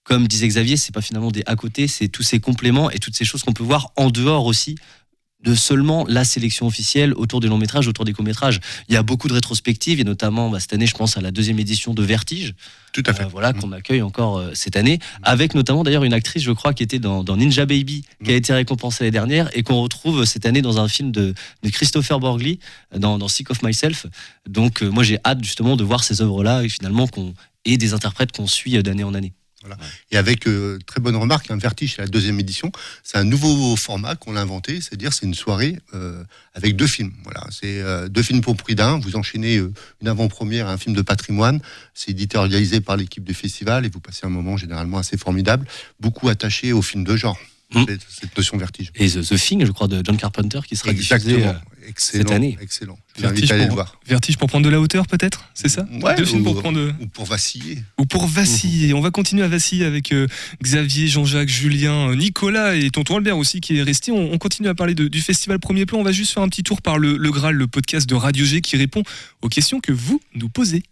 [0.04, 3.16] comme disait Xavier, c'est pas finalement des à côté, c'est tous ces compléments et toutes
[3.16, 4.76] ces choses qu'on peut voir en dehors aussi
[5.44, 8.60] de seulement la sélection officielle autour des longs métrages, autour des courts métrages.
[8.90, 11.32] Il y a beaucoup de rétrospectives et notamment bah, cette année, je pense à la
[11.32, 12.56] deuxième édition de Vertige,
[12.94, 13.24] Tout à fait.
[13.24, 16.74] euh, voilà qu'on accueille encore euh, cette année, avec notamment d'ailleurs une actrice, je crois,
[16.74, 20.26] qui était dans, dans Ninja Baby, qui a été récompensée l'année dernière et qu'on retrouve
[20.26, 22.60] cette année dans un film de, de Christopher Borgli,
[22.94, 24.06] euh, dans, dans Sick of Myself.
[24.48, 27.34] Donc euh, moi j'ai hâte justement de voir ces œuvres-là et finalement qu'on
[27.66, 29.34] et des interprètes qu'on suit euh, d'année en année.
[30.12, 32.71] Et avec euh, très bonne remarque, un vertige, c'est la deuxième édition.
[33.04, 36.23] C'est un nouveau format qu'on a inventé, c'est-à-dire c'est une soirée euh,
[36.54, 37.13] avec deux films.
[37.23, 38.99] Voilà, c'est euh, deux films pour prix d'un.
[38.99, 39.56] Vous enchaînez
[40.02, 41.60] une avant-première, un film de patrimoine.
[41.93, 45.67] C'est éditorialisé par l'équipe du festival et vous passez un moment généralement assez formidable,
[45.99, 47.39] beaucoup attaché aux films de genre.
[47.76, 47.86] Mm.
[48.08, 48.92] Cette notion vertige.
[48.96, 51.16] Et The, The Thing, je crois, de John Carpenter, qui sera diffusé.
[51.16, 51.48] Exactement.
[51.48, 52.58] euh, excellent, année.
[52.62, 52.98] Excellent.
[53.16, 54.00] Je vous invite Vertige à aller le pour, voir.
[54.08, 56.78] Vertige pour prendre de la hauteur peut-être, c'est ça Ouais, Deux films pour ou- prendre
[56.80, 57.80] de- Ou pour vaciller.
[57.98, 58.94] ou pour vaciller.
[58.94, 60.28] On va continuer à vaciller avec euh,
[60.62, 64.12] Xavier, Jean-Jacques, Julien, euh, Nicolas et Tonton Albert aussi qui est resté.
[64.12, 66.00] On, on continue à parler de- du festival Premier Plan.
[66.00, 68.46] On va juste faire un petit tour par le, le Graal, le podcast de Radio
[68.46, 69.04] G qui répond
[69.42, 70.84] aux questions que vous nous posez.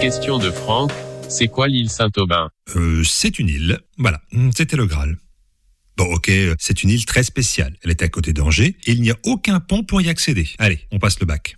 [0.00, 0.90] Question de Franck,
[1.30, 3.78] c'est quoi l'île Saint-Aubin Euh, c'est une île.
[3.96, 5.16] Voilà, Hmm, c'était le Graal.
[5.96, 7.76] Bon, ok, euh, c'est une île très spéciale.
[7.82, 10.48] Elle est à côté d'Angers et il n'y a aucun pont pour y accéder.
[10.58, 11.56] Allez, on passe le bac.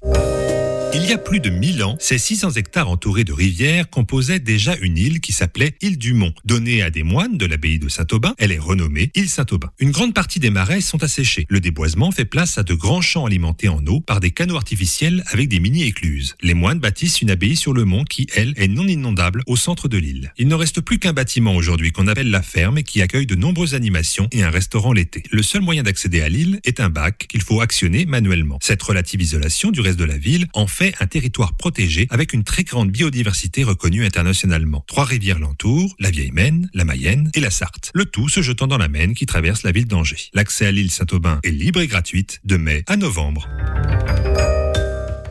[0.94, 4.76] Il y a plus de 1000 ans, ces 600 hectares entourés de rivières composaient déjà
[4.76, 6.34] une île qui s'appelait île du Mont.
[6.44, 9.70] Donnée à des moines de l'abbaye de Saint-Aubin, elle est renommée île Saint-Aubin.
[9.78, 11.46] Une grande partie des marais sont asséchés.
[11.48, 15.24] Le déboisement fait place à de grands champs alimentés en eau par des canaux artificiels
[15.28, 16.36] avec des mini-écluses.
[16.42, 19.88] Les moines bâtissent une abbaye sur le mont qui, elle, est non inondable au centre
[19.88, 20.34] de l'île.
[20.36, 23.34] Il ne reste plus qu'un bâtiment aujourd'hui qu'on appelle la ferme et qui accueille de
[23.34, 25.22] nombreuses animations et un restaurant l'été.
[25.30, 28.58] Le seul moyen d'accéder à l'île est un bac qu'il faut actionner manuellement.
[28.60, 32.44] Cette relative isolation du reste de la ville en fait un territoire protégé avec une
[32.44, 34.84] très grande biodiversité reconnue internationalement.
[34.86, 37.90] Trois rivières l'entourent, la Vieille Maine, la Mayenne et la Sarthe.
[37.94, 40.30] Le tout se jetant dans la Maine qui traverse la ville d'Angers.
[40.34, 43.48] L'accès à l'île Saint-Aubin est libre et gratuite de mai à novembre.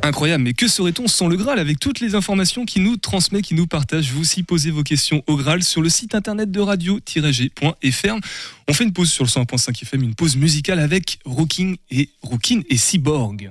[0.03, 3.57] Incroyable, mais que serait-on sans le Graal avec toutes les informations qu'il nous transmet, qu'il
[3.57, 4.11] nous partage?
[4.11, 8.15] Vous aussi posez vos questions au Graal sur le site internet de radio-g.fr.
[8.67, 12.61] On fait une pause sur le 101.5 FM, une pause musicale avec Rookin et Rookin
[12.69, 13.49] et Cyborg.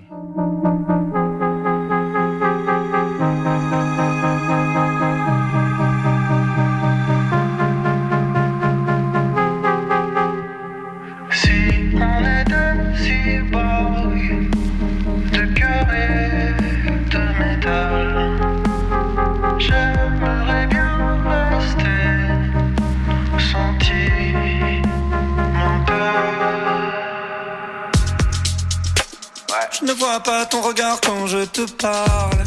[29.82, 32.44] Ne vois pas ton regard quand je te parle.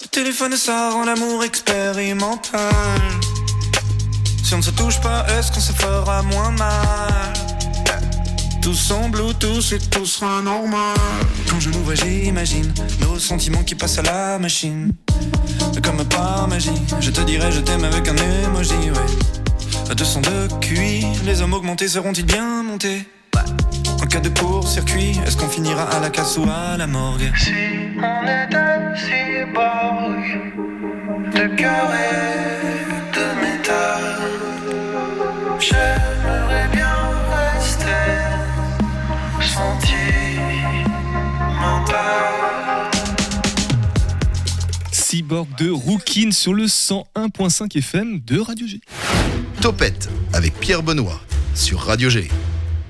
[0.00, 2.72] Le téléphone, ça rend l'amour expérimental.
[4.42, 7.32] Si on ne se touche pas, est-ce qu'on se fera moins mal?
[8.62, 10.96] Tous en Bluetooth et tout sera normal.
[11.50, 14.94] Quand je nous vois, j'imagine nos sentiments qui passent à la machine.
[15.84, 19.90] Comme par magie, je te dirai je t'aime avec un emoji, ouais.
[19.90, 23.06] À 200 de QI, les hommes augmentés seront-ils bien montés?
[24.12, 27.50] Cas de court-circuit, est-ce qu'on finira à la casse ou à la morgue Si
[27.96, 30.20] on était cyborg
[31.32, 32.84] de cœur et
[33.16, 34.20] de métal,
[35.58, 36.94] j'aimerais bien
[37.54, 37.86] rester
[39.40, 40.10] sentimental.
[44.92, 48.82] Cyborg de Rookin sur le 101.5 FM de Radio G.
[49.62, 51.22] Topette avec Pierre Benoît
[51.54, 52.28] sur Radio G.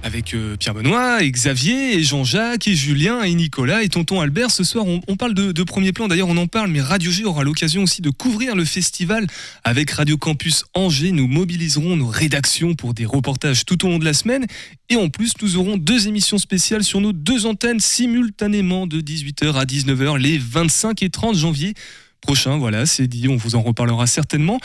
[0.05, 4.51] Avec euh, Pierre Benoît, et Xavier, et Jean-Jacques, et Julien, et Nicolas, et tonton Albert.
[4.51, 6.09] Ce soir, on, parle de, premier plan.
[6.09, 9.27] D'ailleurs, on en parle, mais Radio G aura l'occasion aussi de couvrir le festival
[9.63, 11.13] avec Radio Campus Angers.
[11.13, 14.47] Nous mobiliserons nos rédactions pour des reportages tout au long de la semaine.
[14.89, 19.55] Et en plus, nous aurons deux émissions spéciales sur nos deux antennes simultanément de 18h
[19.55, 21.75] à 19h les 25 et 30 janvier
[22.21, 22.57] prochains.
[22.57, 24.59] Voilà, c'est dit, on vous en reparlera certainement.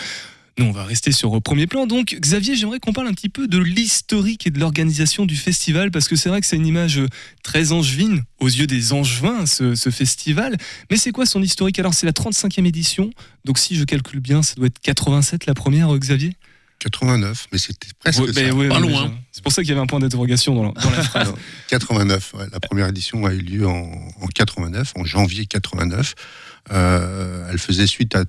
[0.58, 1.86] Nous, on va rester sur au premier plan.
[1.86, 5.92] Donc, Xavier, j'aimerais qu'on parle un petit peu de l'historique et de l'organisation du festival,
[5.92, 7.00] parce que c'est vrai que c'est une image
[7.44, 10.58] très angevine aux yeux des angevins, ce, ce festival.
[10.90, 11.78] Mais c'est quoi son historique?
[11.78, 13.12] Alors, c'est la 35e édition.
[13.46, 16.34] Donc, si je calcule bien, ça doit être 87 la première, euh, Xavier?
[16.80, 18.34] 89, mais c'était presque Ouais, ça.
[18.34, 20.72] ben ouais, mais je- C'est pour ça qu'il y avait un point d'interrogation dans, la-
[20.82, 21.34] dans la phrase.
[21.70, 23.92] 89, ouais, la première édition a eu lieu en,
[24.22, 26.14] en 89, en janvier 89.
[26.72, 28.26] Euh, elle faisait suite à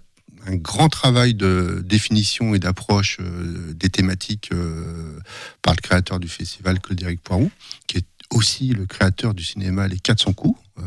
[0.49, 5.19] un grand travail de définition et d'approche euh, des thématiques euh,
[5.63, 7.51] par le créateur du festival, Claude-Éric Poirou,
[7.87, 10.83] qui est aussi le créateur du cinéma Les 400 coups, euh,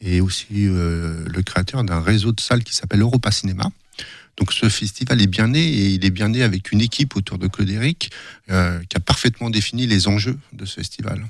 [0.00, 3.70] et aussi le créateur d'un réseau de salles qui s'appelle Europa Cinéma.
[4.36, 7.38] Donc ce festival est bien né et il est bien né avec une équipe autour
[7.38, 8.10] de Claude Éric
[8.50, 11.26] euh, qui a parfaitement défini les enjeux de ce festival.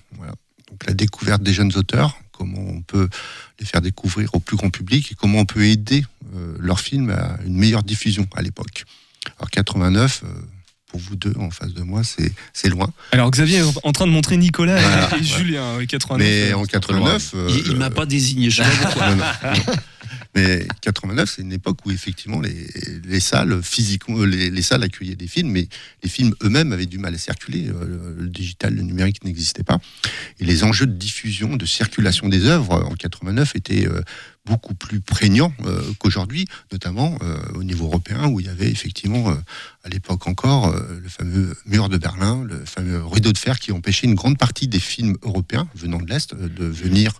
[0.68, 3.08] Donc la découverte des jeunes auteurs, comment on peut
[3.60, 6.04] les faire découvrir au plus grand public et comment on peut aider
[6.36, 8.84] euh, leurs films à une meilleure diffusion à l'époque.
[9.38, 10.28] Alors 89, euh,
[10.88, 12.92] pour vous deux en face de moi, c'est c'est loin.
[13.12, 15.22] Alors, Xavier est en train de montrer Nicolas et- Voilà, et, ouais.
[15.22, 16.18] Julien, oui, 89.
[16.18, 17.12] Mais euh, en c'est pas très loin.
[17.12, 19.10] 89, euh, Il, il m'a pas désigné, je sais pas pourquoi.
[19.10, 19.24] Non, non,
[19.66, 19.74] non.
[20.36, 22.66] Mais 89, c'est une époque où effectivement les,
[23.06, 25.66] les salles physiquement, les, les salles accueillaient des films, mais
[26.02, 27.68] les films eux-mêmes avaient du mal à circuler.
[27.68, 29.78] Euh, Le, digital, le numérique n'existait pas.
[30.38, 34.02] Et les enjeux de diffusion, de circulation des œuvres en 89 étaient euh,
[34.44, 37.18] beaucoup plus prégnants euh, qu'aujourd'hui, notamment
[37.54, 39.30] au niveau européen, où il y avait effectivement,
[39.84, 44.06] à l'époque encore, le fameux mur de Berlin, le fameux rideau de fer qui empêchait
[44.06, 47.12] une grande partie des films européens venant de l'Est de venir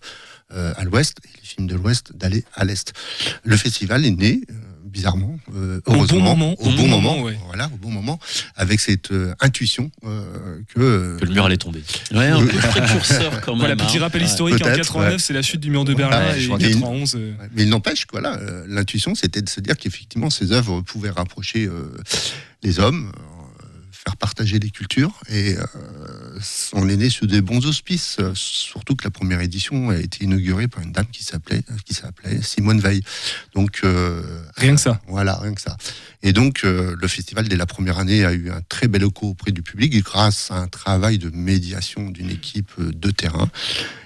[0.53, 2.93] euh, à l'ouest et les films de l'ouest d'aller à l'est.
[3.45, 4.55] Le festival est né, euh,
[4.85, 7.39] bizarrement, euh, Au bon heureusement, moment, au au bon bon moment, moment, ouais.
[7.47, 8.19] voilà, au bon moment,
[8.55, 11.83] avec cette euh, intuition euh, que, Que le mur allait tomber.
[12.13, 13.61] Ouais, un peu précurseur quand même.
[13.61, 14.03] Voilà, petit hein.
[14.03, 14.29] rappel Ouais.
[14.29, 15.19] historique, en Peut-être, 89, ouais.
[15.19, 16.59] c'est la chute du mur de Berlin, Ouais, et en crois.
[16.59, 17.15] 91...
[17.17, 20.53] euh, Ouais, Mais il n'empêche que voilà, euh, l'intuition, c'était de se dire qu'effectivement, ces
[20.53, 21.93] œuvres pouvaient rapprocher euh,
[22.63, 23.36] les hommes, euh,
[24.07, 26.39] faire partager les cultures, et euh,
[26.75, 28.19] on est né sous des bons auspices.
[28.21, 31.93] euh, Surtout que la première édition a été inaugurée par une dame qui s'appelait qui
[31.95, 33.03] s'appelait Simone Veil.
[33.55, 34.23] Donc euh,
[34.57, 35.01] Rien que ça.
[35.09, 35.77] Voilà, rien que ça.
[36.27, 39.29] Et donc, euh, le festival, dès la première année, a eu un très bel écho
[39.29, 43.49] auprès du public grâce à un travail de médiation d'une équipe euh, de terrain.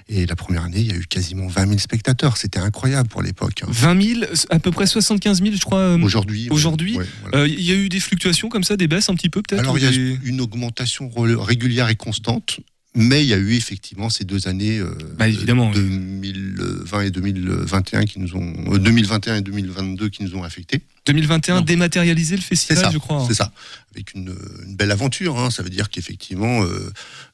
[0.07, 2.37] Et la première année, il y a eu quasiment 20 000 spectateurs.
[2.37, 3.63] C'était incroyable pour l'époque.
[3.63, 3.67] hein.
[3.69, 5.79] 20 20 000, à peu près 75 000, je crois.
[5.79, 6.43] euh, Aujourd'hui.
[6.43, 7.37] ouais, Aujourd'hui, voilà.
[7.39, 9.59] euh, il y a eu des fluctuations comme ça, des baisses un petit peu peut-être
[9.61, 12.59] Alors, il y a des- une augmentation re- régulière et constante.
[12.93, 15.71] Mais il y a eu effectivement ces deux années, euh, Bah, évidemment.
[15.71, 20.81] 2020 2020 et 2021 qui nous ont, euh, 2021 et 2022 qui nous ont affectés.
[21.05, 23.21] 2021 dématérialisé le festival, ça, je crois.
[23.21, 23.25] hein.
[23.27, 23.51] c'est ça.
[23.95, 24.35] Avec une,
[24.67, 25.39] une belle aventure.
[25.39, 25.49] hein.
[25.51, 26.91] Ça veut dire qu'effectivement, euh,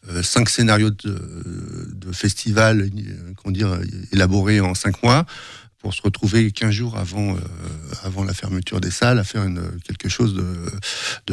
[0.10, 5.26] euh, cinq scénarios de, de festival, euh, comment dire, euh, élaborés en cinq mois,
[5.80, 7.40] pour se retrouver 15 jours avant, euh,
[8.04, 10.46] avant la fermeture des salles, à faire une, quelque chose de,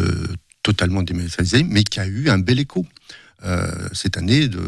[0.00, 0.28] de
[0.62, 2.86] totalement dématérialisé, mais qui a eu un bel écho.
[3.44, 4.60] Euh, cette année de,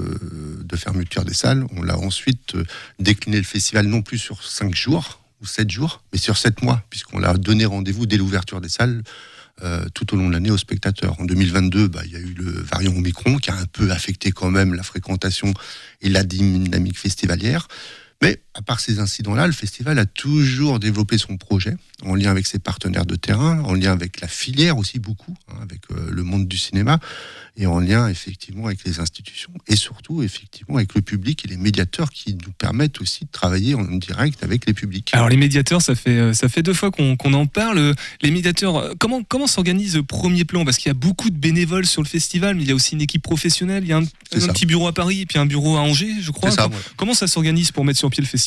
[0.77, 2.65] fermeture des salles, on l'a ensuite euh,
[2.99, 6.83] décliné le festival non plus sur cinq jours ou sept jours, mais sur sept mois,
[6.91, 9.03] puisqu'on l'a donné rendez-vous dès l'ouverture des salles
[9.63, 11.19] euh, tout au long de l'année aux spectateurs.
[11.19, 14.31] En 2022, bah, il y a eu le variant Omicron qui a un peu affecté
[14.31, 15.55] quand même la fréquentation
[16.03, 17.69] et la dynamique festivalière.
[18.23, 22.47] Mais à part ces incidents-là, le festival a toujours développé son projet en lien avec
[22.47, 26.23] ses partenaires de terrain, en lien avec la filière aussi beaucoup, hein, avec euh, le
[26.23, 26.99] monde du cinéma,
[27.57, 31.57] et en lien effectivement avec les institutions, et surtout effectivement avec le public et les
[31.57, 35.11] médiateurs qui nous permettent aussi de travailler en direct avec les publics.
[35.15, 37.95] Alors les médiateurs, ça fait euh, ça fait deux fois qu'on qu'on en parle.
[38.21, 40.65] Les médiateurs, euh, comment comment s'organise Premier Plan?
[40.65, 42.95] Parce qu'il y a beaucoup de bénévoles sur le festival, mais il y a aussi
[42.95, 43.85] une équipe professionnelle.
[43.85, 46.31] Il y a un, petit bureau à Paris et puis un bureau à Angers, je
[46.31, 46.51] crois.
[46.51, 46.69] Ça.
[46.97, 48.46] Comment ça s'organise pour mettre sur pied le festival,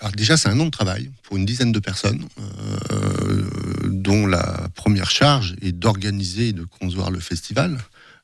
[0.00, 3.44] Alors déjà, c'est un an de travail pour une dizaine de personnes, euh,
[3.84, 7.78] dont la première charge est d'organiser et de concevoir le festival,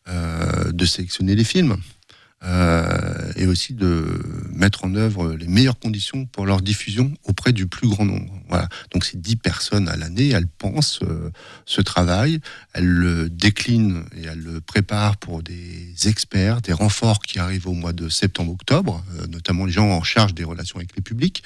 [0.09, 1.77] euh, de sélectionner les films,
[3.37, 4.21] et aussi de
[4.53, 8.33] mettre en œuvre les meilleures conditions pour leur diffusion auprès du plus grand nombre.
[8.49, 8.69] Voilà.
[8.93, 11.31] Donc c'est 10 personnes à l'année, elles pensent euh,
[11.65, 12.41] ce travail,
[12.75, 17.73] elles le déclinent et elles le préparent pour des experts, des renforts qui arrivent au
[17.73, 21.43] mois de septembre-octobre, euh, notamment les gens en charge des relations avec les publics.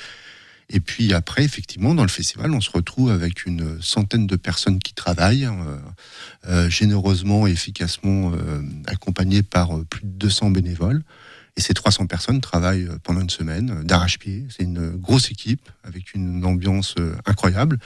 [0.68, 4.80] Et puis après, effectivement, dans le festival, on se retrouve avec une centaine de personnes
[4.80, 5.78] qui travaillent, euh,
[6.48, 11.02] euh, généreusement et efficacement euh, accompagnées par plus de 200 bénévoles.
[11.56, 14.46] Et ces 300 personnes travaillent pendant une semaine d'arrache-pied.
[14.50, 17.78] C'est une grosse équipe avec une ambiance incroyable,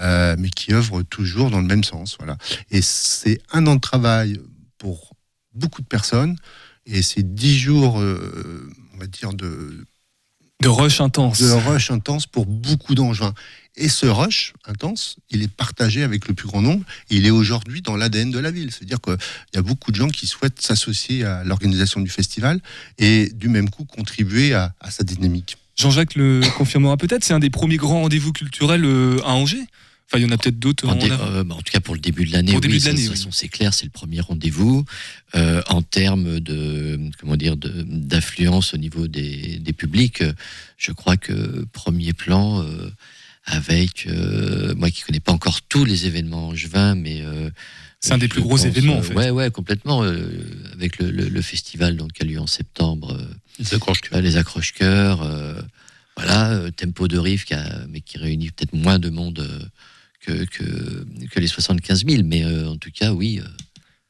[0.00, 2.16] mais qui œuvre toujours dans le même sens.
[2.18, 2.36] Voilà.
[2.72, 4.40] Et c'est un an de travail
[4.76, 5.14] pour
[5.54, 6.36] beaucoup de personnes,
[6.84, 9.86] et c'est 10 jours, on va dire, de,
[10.62, 11.42] De rush intense.
[11.42, 13.34] de rush intense pour beaucoup d'engins.
[13.74, 16.84] Et ce rush intense, il est partagé avec le plus grand nombre.
[17.10, 18.70] Et il est aujourd'hui dans l'ADN de la ville.
[18.70, 19.16] C'est-à-dire qu'il
[19.54, 22.60] y a beaucoup de gens qui souhaitent s'associer à l'organisation du festival
[22.98, 25.56] et du même coup contribuer à, à sa dynamique.
[25.76, 27.24] Jean-Jacques le confirmera peut-être.
[27.24, 29.66] C'est un des premiers grands rendez-vous culturels euh, à Angers.
[30.08, 30.86] Enfin, il y en a peut-être d'autres.
[30.88, 32.90] En, euh, bah, en tout cas, pour le début de l'année, oui, début de de
[32.90, 33.06] toute oui.
[33.06, 34.84] façon, c'est clair, c'est le premier rendez-vous.
[35.34, 40.32] Euh, en termes de, comment dire, d'affluence au niveau des, des publics, euh,
[40.76, 42.90] je crois que premier plan, euh,
[43.46, 47.22] avec, euh, moi qui connais pas encore tous les événements angevins, mais...
[47.22, 47.50] euh,
[48.00, 49.14] C'est un des plus gros pense, événements, en fait.
[49.14, 50.02] Ouais, ouais, complètement.
[50.04, 50.28] euh,
[50.74, 53.16] avec le, le- le festival donc, qui a lieu en septembre.
[53.18, 53.24] euh,
[53.58, 54.18] Les accroche-cœurs.
[54.18, 55.22] euh, les accroche-cœurs.
[55.22, 55.54] euh,
[56.16, 59.64] voilà, euh, Tempo de Rive, qui a- mais qui réunit peut-être moins de monde euh,
[60.24, 62.22] que, que, que les 75 000.
[62.24, 63.40] Mais euh, en tout cas, oui.
[63.42, 63.48] euh,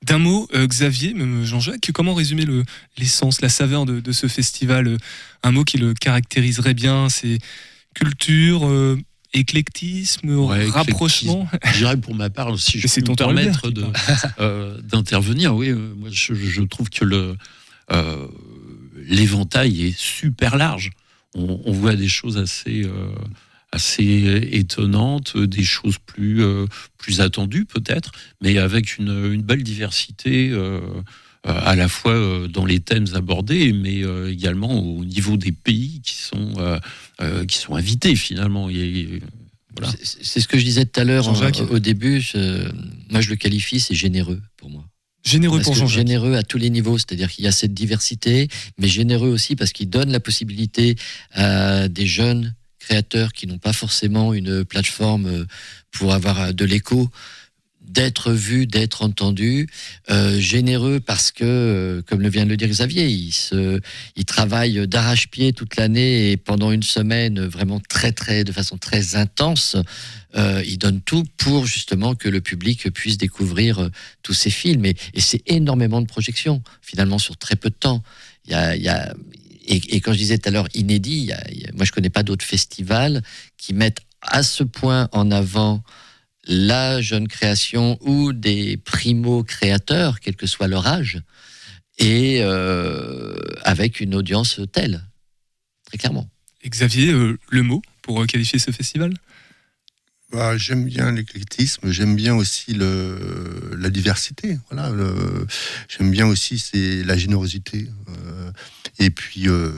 [0.05, 2.64] D'un mot, euh, Xavier, même Jean-Jacques, comment résumer le-
[2.98, 4.96] l'essence, la saveur de, de ce festival
[5.42, 7.38] Un mot qui le caractériserait bien, c'est
[7.94, 8.98] culture, euh,
[9.35, 11.48] éclectisme, Ouais, rapprochement.
[11.72, 13.70] Je dirais pour ma part, si je peux me permettre
[14.40, 17.05] euh, d'intervenir, oui, moi je, je trouve que
[18.96, 20.90] l'éventail est super large.
[21.35, 22.83] On, on voit des choses assez
[23.72, 26.66] assez étonnantes, des choses plus euh,
[26.98, 30.50] plus attendues peut-être, mais avec une, une belle diversité.
[30.50, 30.80] euh,
[31.44, 35.50] euh, à la fois euh, dans les thèmes abordés, mais euh, également au niveau des
[35.50, 36.78] pays qui sont euh,
[37.20, 38.68] euh, qui sont invités finalement.
[39.76, 39.92] Voilà.
[40.04, 41.24] c'est- ce que je disais tout à l'heure
[41.72, 42.20] au début.
[42.20, 42.70] je-
[43.11, 44.85] moi, je le qualifie, c'est généreux pour moi.
[45.24, 46.06] Généreux Parce pour que Jean-Jacques.
[46.06, 48.46] généreux à tous les niveaux, c'est-à-dire qu'il y a cette diversité,
[48.78, 50.94] mais généreux aussi parce qu'il donne la possibilité
[51.32, 52.54] à des jeunes
[52.87, 55.45] créateurs qui n'ont pas forcément une plateforme euh,
[55.92, 57.11] pour avoir euh, de l'écho
[57.85, 59.66] d'être vus, d'être entendus,
[60.09, 63.81] euh, généreux parce que, comme le vient de le dire Xavier, il, se,
[64.16, 69.16] il travaille d'arrache-pied toute l'année et pendant une semaine vraiment très très de façon très
[69.16, 69.77] intense,
[70.37, 73.90] euh, il donne tout pour justement que le public puisse découvrir
[74.23, 78.03] tous ces films et, et c'est énormément de projections finalement sur très peu de temps.
[78.47, 79.12] Il y a, il y a-
[79.64, 81.31] et, quand je disais tout à l'heure inédit,
[81.75, 83.22] moi je connais pas d'autres festivals
[83.57, 85.83] qui mettent à ce point en avant
[86.46, 91.20] la jeune création ou des primo-créateurs, quel que soit leur âge,
[91.98, 95.05] et euh, avec une audience telle,
[95.85, 96.29] très clairement.
[96.62, 99.14] Et Xavier, euh, le mot pour euh, qualifier ce festival?
[100.33, 104.59] Bah, j'aime bien l'éclectisme, j'aime bien aussi le, la diversité.
[104.71, 105.47] Voilà, le-
[105.88, 107.88] j'aime bien aussi c'est la générosité.
[108.09, 108.51] euh,
[108.99, 109.73] et puis euh,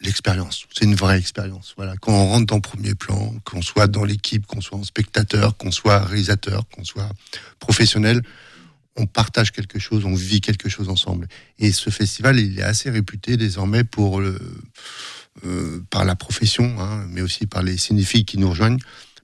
[0.00, 0.66] l'expérience.
[0.76, 1.72] C'est une vraie expérience.
[1.76, 5.56] Voilà, quand on rentre dans premier plan, qu'on soit dans l'équipe, qu'on soit en spectateur,
[5.56, 7.08] qu'on soit réalisateur, qu'on soit
[7.58, 8.20] professionnel,
[8.96, 11.28] on partage quelque chose, on vit quelque chose ensemble.
[11.58, 14.38] Et ce festival, il est assez réputé désormais pour le,
[15.46, 18.78] euh, par la profession, hein, mais aussi par les cinéphiles qui nous rejoignent,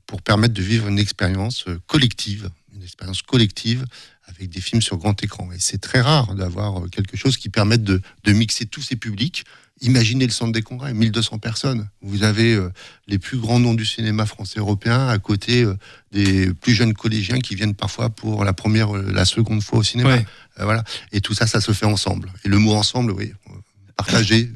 [0.08, 3.84] pour permettre de vivre une expérience euh, collective, une expérience collective
[4.26, 5.48] avec des films sur grand écran.
[5.52, 8.96] Et c'est très rare d'avoir euh, quelque chose qui permette de, de mixer tous ces
[8.96, 9.44] publics.
[9.80, 11.88] Imaginez le centre des congrès, 1200 personnes.
[12.02, 12.72] Vous avez euh,
[13.06, 15.76] les plus grands noms du cinéma français européen à côté euh,
[16.10, 20.16] des plus jeunes collégiens qui viennent parfois pour la première, la seconde fois au cinéma.
[20.16, 20.26] Ouais.
[20.58, 20.82] Euh, voilà.
[21.12, 22.32] Et tout ça, ça se fait ensemble.
[22.44, 23.32] Et le mot ensemble, oui,
[23.96, 24.50] partager,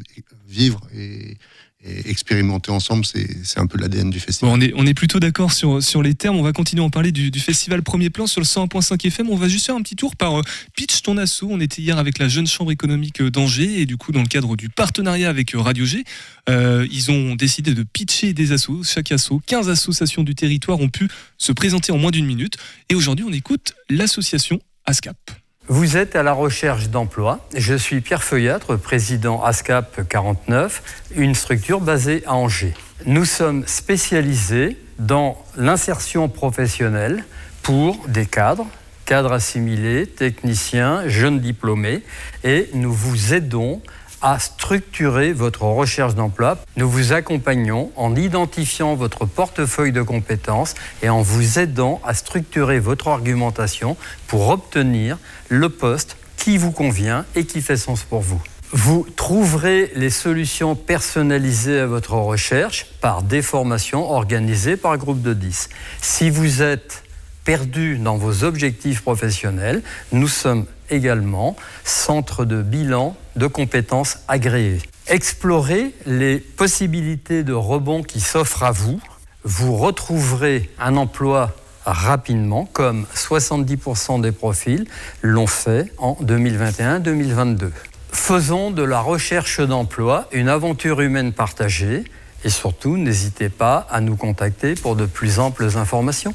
[0.49, 1.37] vivre et,
[1.85, 4.73] et expérimenter ensemble, c'est un peu l'ADN du festival.
[4.75, 6.37] On, est, plutôt d'accord sur, les termes.
[6.37, 9.31] On va continuer à en parler du, festival Premier Plan sur le 101.5 FM.
[9.31, 10.43] On va juste faire un petit tour par euh,
[10.77, 11.43] Pitch ton asso.
[11.43, 14.29] On était hier avec la Jeune Chambre économique euh, d'Angers et du coup, dans le
[14.29, 16.05] cadre du partenariat avec euh, Radio G,
[16.49, 18.85] ils ont décidé de pitcher des assos.
[18.85, 21.09] Chaque asso, 15 associations du territoire ont pu
[21.39, 22.57] se présenter en moins d'une minute.
[22.91, 25.42] Et aujourd'hui, on écoute l'association ASCAP.
[25.69, 27.39] Vous êtes à la recherche d'emploi.
[27.55, 30.83] Je suis Pierre Feuillâtre, président ASCAP 49,
[31.15, 32.75] une structure basée à Angers.
[33.07, 37.25] Nous sommes spécialisés dans l'insertion professionnelle
[37.63, 38.67] pour des cadres,
[39.05, 42.03] cadres assimilés, techniciens, jeunes diplômés,
[42.43, 43.81] et nous vous aidons
[44.23, 46.59] à structurer votre recherche d'emploi.
[46.77, 52.79] Nous vous accompagnons en identifiant votre portefeuille de compétences et en vous aidant à structurer
[52.79, 53.97] votre argumentation
[54.29, 55.19] pour obtenir
[55.49, 58.41] le poste qui vous convient et qui fait sens pour vous.
[58.75, 65.35] Vous trouverez les solutions personnalisées à votre recherche par des formations organisées par groupe de
[65.35, 65.69] 10.
[66.01, 67.02] Si vous êtes
[67.45, 69.83] perdu dans vos objectifs professionnels,
[70.13, 74.81] nous sommes également centre de bilan de compétences agréées.
[75.09, 79.01] Explorez les possibilités de rebond qui s'offrent à vous.
[79.45, 84.87] Vous retrouverez un emploi rapidement, comme 70% des profils
[85.21, 87.71] l'ont fait en 2021-2022.
[88.13, 92.05] Faisons de la recherche d'emploi une aventure humaine partagée
[92.45, 96.35] et surtout n'hésitez pas à nous contacter pour de plus amples informations.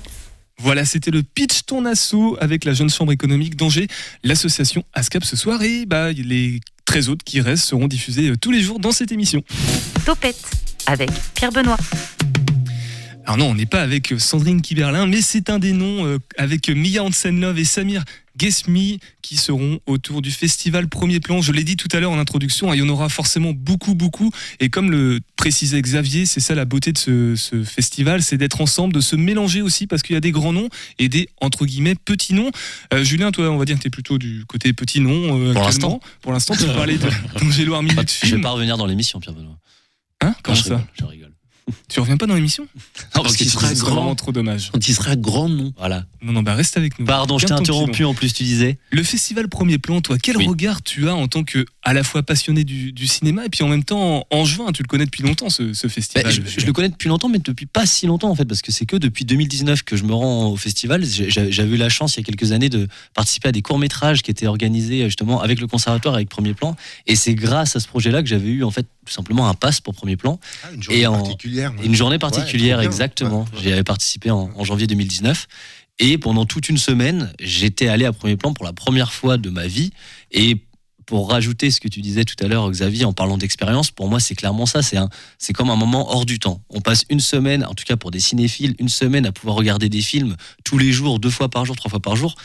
[0.59, 3.87] Voilà, c'était le pitch ton asso avec la Jeune Chambre économique d'Angers,
[4.23, 5.61] l'association ASCAP ce soir.
[5.61, 9.11] Et bah, les 13 autres qui restent seront diffusés euh, tous les jours dans cette
[9.11, 9.43] émission.
[10.05, 10.49] Topette
[10.87, 11.77] avec Pierre Benoît.
[13.25, 16.17] Alors non, on n'est pas avec euh, Sandrine Kiberlin, mais c'est un des noms euh,
[16.37, 18.03] avec Mia Hansen-Love et Samir
[18.37, 21.41] Gesmi qui seront autour du festival Premier Plan.
[21.41, 23.95] Je l'ai dit tout à l'heure en introduction, hein, il y en aura forcément beaucoup,
[23.95, 24.31] beaucoup.
[24.59, 28.61] Et comme le précisait Xavier, c'est ça la beauté de ce, ce festival, c'est d'être
[28.61, 30.69] ensemble, de se mélanger aussi, parce qu'il y a des grands noms
[30.99, 32.51] et des, entre guillemets, petits noms.
[32.93, 35.39] Euh, Julien, toi, on va dire que tu es plutôt du côté petit nom.
[35.41, 35.99] euh, Pour l'instant.
[36.21, 37.09] Pour l'instant, tu parlais de
[37.39, 38.41] d'Angelo Armini de Je vais film.
[38.41, 39.57] pas revenir dans l'émission, Pierre Benoît.
[40.21, 41.31] Hein Comment je ça rigole, Je rigole.
[41.89, 42.67] Tu reviens pas dans l'émission
[43.15, 43.95] Non, parce il qu'il sera grand.
[43.95, 44.71] vraiment trop dommage.
[44.73, 45.73] Quand il sera grand nom.
[45.77, 46.05] Voilà.
[46.21, 47.05] Non, non, bah reste avec nous.
[47.05, 48.77] Pardon, je t'ai interrompu en plus, tu disais.
[48.91, 50.47] Le festival Premier Plan, toi, quel Oui.
[50.47, 53.63] regard tu as en tant que à la fois passionné du, du cinéma et puis
[53.63, 56.31] en même temps en juin, tu le connais depuis longtemps ce, ce Bah, festival.
[56.31, 58.71] je, je le connais depuis longtemps, mais depuis pas si longtemps en fait, parce que
[58.73, 61.03] c'est que depuis 2019 que je me rends au festival.
[61.05, 64.21] J'avais eu la chance il y a quelques années de participer à des courts métrages
[64.23, 66.75] qui étaient organisés justement avec le conservatoire, avec Premier Plan,
[67.07, 69.79] et c'est grâce à ce projet-là que j'avais eu en fait tout simplement un pass
[69.79, 70.37] pour Premier Plan.
[70.63, 71.56] Ah, une journée Et en- particulière.
[71.83, 73.45] Une journée particulière, Ouais, exactement.
[73.51, 73.63] Ouais, ouais.
[73.63, 75.47] J'y avais participé en, en janvier 2019.
[75.99, 79.49] Et pendant toute une semaine, j'étais allé à premier plan pour la première fois de
[79.49, 79.91] ma vie.
[80.31, 80.57] Et
[81.07, 84.19] pour rajouter ce que tu disais tout à l'heure, Xavier, en parlant d'expérience, pour moi,
[84.19, 84.83] c'est clairement ça.
[84.83, 86.61] C'est un, c'est comme un moment hors du temps.
[86.69, 89.89] On passe une semaine, en tout cas pour des cinéphiles, une semaine à pouvoir regarder
[89.89, 90.35] des films
[90.65, 92.35] tous les jours, deux fois par jour, trois fois par jour.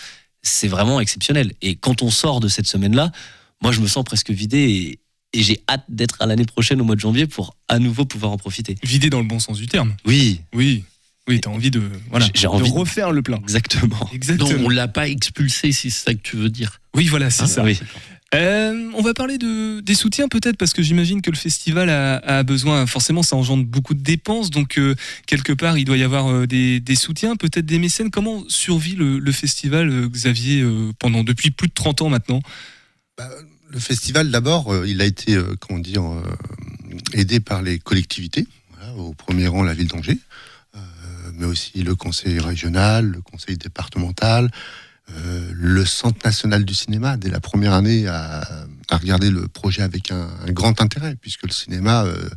[0.42, 1.52] C'est vraiment exceptionnel.
[1.60, 3.10] Et quand on sort de cette semaine-là,
[3.62, 4.98] moi, je me sens presque vidé et,
[5.32, 8.32] et j'ai hâte d'être à l'année prochaine au mois de janvier pour à nouveau pouvoir
[8.32, 8.76] en profiter.
[8.82, 9.94] Vidé dans le bon sens du terme.
[10.04, 10.84] Oui, Oui,
[11.28, 13.38] oui, t'as envie de voilà, J'ai- de envie de- refaire le plein.
[13.38, 14.10] exactement.
[14.12, 14.50] Exactement.
[14.50, 16.80] Non, on l'a pas expulsé, si c'est ça que tu veux dire.
[16.94, 17.64] Oui, voilà, c'est Ah, ça.
[17.64, 17.78] Oui.
[18.34, 22.16] Euh, on va parler de, des soutiens peut-être parce que j'imagine que le festival a,
[22.16, 24.94] a besoin, forcément ça engendre beaucoup de dépenses, donc euh,
[25.26, 28.10] quelque part il doit y avoir euh, des, des soutiens, peut-être des mécènes.
[28.10, 32.40] Comment survit le, le festival, euh, Xavier, euh, pendant depuis plus de 30 ans maintenant?
[33.18, 33.28] Bah,
[33.72, 36.22] le festival, d'abord, euh, il a été, euh, comment dire, euh,
[37.14, 38.46] aidé par les collectivités,
[38.96, 40.18] au premier rang la ville d'Angers,
[41.34, 44.50] mais aussi le conseil régional, le conseil départemental,
[45.54, 48.42] le Centre national du cinéma, dès la première année, a,
[48.92, 52.28] a regardé le projet avec un, grand intérêt, puisque le cinéma, euh,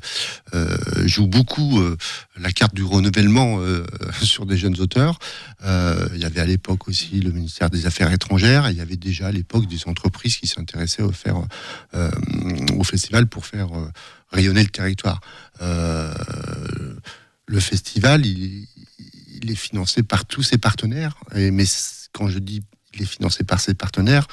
[0.54, 1.98] euh, joue beaucoup euh,
[2.38, 3.60] la carte du renouvellement
[4.22, 5.20] sur des jeunes auteurs.
[5.64, 8.70] Il y avait à l'époque aussi le ministère des Affaires étrangères.
[8.70, 11.14] Il y avait déjà à l'époque des entreprises qui s'intéressaient au,
[12.78, 13.68] au festival pour faire
[14.32, 15.20] rayonner le territoire.
[15.60, 18.68] Le festival, il,
[19.48, 21.16] est financé par tous ses partenaires.
[21.36, 21.66] Mais
[22.14, 22.62] quand je dis
[22.96, 24.28] il est financé par ses partenaires,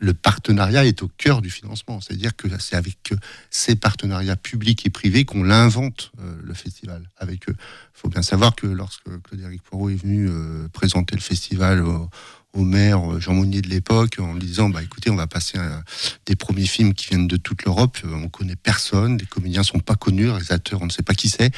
[0.00, 2.00] le partenariat est au cœur du financement.
[2.00, 3.16] C'est-à-dire que c'est avec euh,
[3.50, 7.08] ces partenariats publics et privés qu'on l'invente euh, le festival.
[7.16, 7.48] Avec
[7.94, 12.10] il faut bien savoir que lorsque Claude-Éric Poirot est venu euh, présenter le festival au,
[12.56, 15.82] maire euh, Jean Monnier de l'époque en lui disant bah écoutez on va passer à
[16.26, 19.78] des premiers films qui viennent de toute l'Europe Euh, on connaît personne les comédiens sont
[19.78, 21.52] pas connus les réalisateurs on ne sait pas qui c'est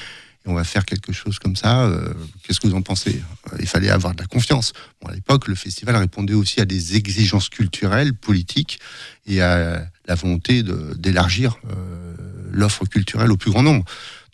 [0.46, 1.84] on va faire quelque chose comme ça.
[1.84, 3.22] euh, Qu'est-ce que vous en pensez?
[3.52, 4.72] Euh, Il fallait avoir de la confiance.
[5.06, 8.80] À l'époque, le festival répondait aussi à des exigences culturelles, politiques,
[9.26, 10.62] et à la volonté
[10.96, 12.14] d'élargir euh,
[12.52, 13.84] l'offre culturelle au plus grand nombre.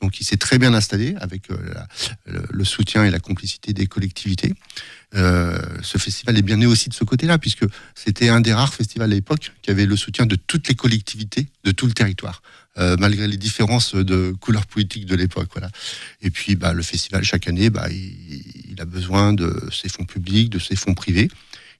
[0.03, 1.45] Donc, il s'est très bien installé avec
[2.27, 4.53] le, soutien et la complicité des collectivités.
[5.15, 9.13] Ce festival est bien né aussi de ce côté-là, puisque c'était un des rares festivals
[9.13, 12.43] à l'époque qui avait le soutien de toutes les collectivités de tout le territoire,
[12.79, 15.49] euh, malgré les différences de couleurs politiques de l'époque.
[15.53, 15.71] Voilà.
[16.23, 20.51] Et puis, bah, le festival, chaque année, bah, il, a besoin de ses fonds publics,
[20.51, 21.29] de ses fonds privés.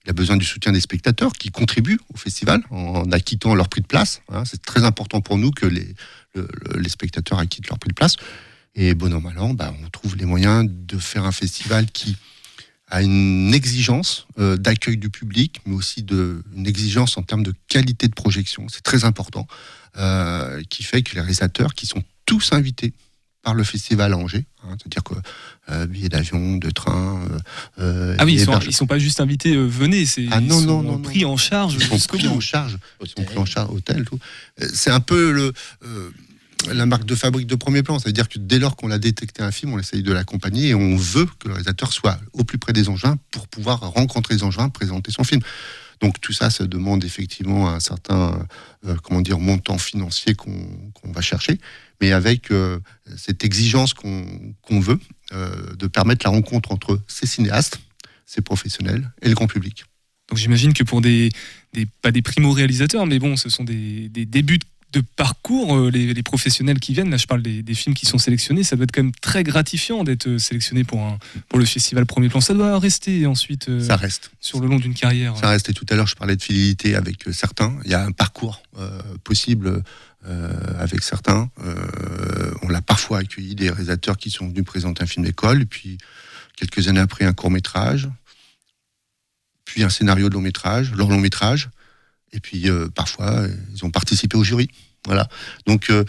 [0.05, 3.81] Il a besoin du soutien des spectateurs qui contribuent au festival en acquittant leur prix
[3.81, 4.21] de place.
[4.29, 4.45] Hein.
[4.45, 5.95] C'est très important pour nous que les,
[6.35, 8.17] le- le- les spectateurs acquittent leur prix de place.
[8.75, 12.17] Et bon an, mal an, bah, on trouve les moyens de faire un festival qui
[12.89, 18.07] a une exigence euh, d'accueil du public, mais aussi une exigence en termes de qualité
[18.07, 18.67] de projection.
[18.69, 19.47] C'est très important,
[19.99, 22.93] euh, qui fait que les réalisateurs, qui sont tous invités
[23.43, 25.15] par le festival à Angers, hein, c'est-à-dire que
[25.69, 27.21] euh, billets d'avion, de train.
[27.29, 27.39] euh,
[27.81, 30.61] euh, Ah oui, ils sont, ils sont pas juste invités, euh, venez, c'est Ah non,
[30.61, 31.75] ils non, sont non, pris en charge.
[31.75, 32.37] Ils sont pris bout.
[32.37, 32.79] en charge.
[33.03, 34.19] Ils sont pris en charge, hôtel, tout.
[34.73, 35.53] C'est un peu le,
[35.85, 36.11] euh,
[36.73, 37.99] la marque de fabrique de premier plan.
[37.99, 40.97] C'est-à-dire que dès lors qu'on a détecté un film, on essaye de l'accompagner et on
[40.97, 44.69] veut que le réalisateur soit au plus près des engins pour pouvoir rencontrer les engins,
[44.69, 45.41] présenter son film.
[46.03, 48.47] Donc tout ça, ça demande effectivement un certain,
[48.87, 51.59] euh, comment dire, montant financier qu'on va chercher,
[52.01, 52.81] mais avec euh,
[53.17, 54.99] cette exigence qu'on veut
[55.33, 57.79] euh, de permettre la rencontre entre ces cinéastes,
[58.27, 59.85] ces professionnels et le grand public.
[60.29, 61.31] Donc j'imagine que pour des,
[61.73, 65.91] des pas des primo-réalisateurs, mais bon, ce sont des, des débuts de de parcours, euh,
[65.91, 68.77] les, les professionnels qui viennent, là je parle des, des films qui sont sélectionnés, ça
[68.77, 71.19] doit être quand même très gratifiant d'être euh, sélectionné pour, un,
[71.49, 72.41] pour le festival Premier Plan.
[72.41, 74.31] Ça doit rester ensuite euh, Ça reste.
[74.41, 75.37] sur le long d'une carrière.
[75.37, 75.71] Ça reste.
[75.71, 77.75] Et tout à l'heure, je parlais de fidélité avec certains.
[77.85, 79.83] Il y a un parcours euh, possible
[80.27, 81.51] euh, avec certains.
[81.65, 85.99] Euh, on l'a parfois accueilli des réalisateurs qui sont venus présenter un film d'école, puis
[86.57, 88.09] quelques années après, un court métrage,
[89.65, 91.71] puis un scénario de long métrage, leur long métrage,
[92.33, 94.69] et puis euh, parfois, ils ont participé au jury.
[95.07, 95.29] Voilà.
[95.67, 96.05] Donc, euh,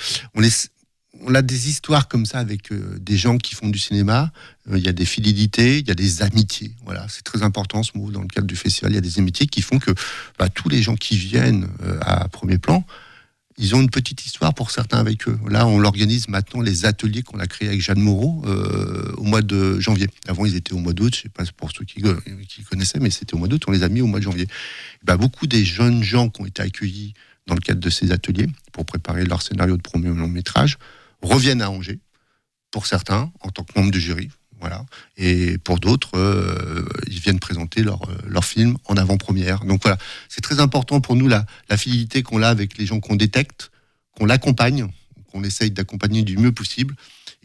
[1.25, 4.31] on a des histoires comme ça avec euh, des gens qui font du cinéma.
[4.71, 6.71] Il y a des fidélités, il y a des amitiés.
[6.83, 8.91] Voilà, c'est très important ce mot dans le cadre du festival.
[8.91, 9.91] Il y a des amitiés qui font que
[10.39, 11.67] bah, tous les gens qui viennent
[12.01, 12.85] à premier plan,
[13.57, 15.39] ils ont une petite histoire pour certains avec eux.
[15.49, 19.41] Là, on l'organise maintenant les ateliers qu'on a créés avec Jeanne Moreau euh, au mois
[19.41, 20.07] de janvier.
[20.27, 21.15] Avant, ils étaient au mois d'août.
[21.15, 22.01] Je sais pas pour ceux qui,
[22.69, 23.63] connaissaient, mais c'était au mois d'août.
[23.67, 24.47] On les a mis au mois de janvier.
[25.03, 27.13] Bah, beaucoup des jeunes gens qui ont été accueillis
[27.45, 30.77] dans le cadre de ces ateliers pour préparer leur scénario de premier long métrage
[31.21, 31.99] reviennent à Angers,
[32.71, 34.29] pour certains, en tant que membres du jury.
[35.17, 39.65] Et pour d'autres, euh, ils viennent présenter leur, euh, leur film en avant-première.
[39.65, 39.97] Donc voilà,
[40.29, 41.45] c'est très important pour nous la,
[41.77, 43.71] fidélité qu'on a avec les gens qu'on détecte,
[44.17, 44.87] qu'on l'accompagne,
[45.31, 46.95] qu'on essaye d'accompagner du mieux possible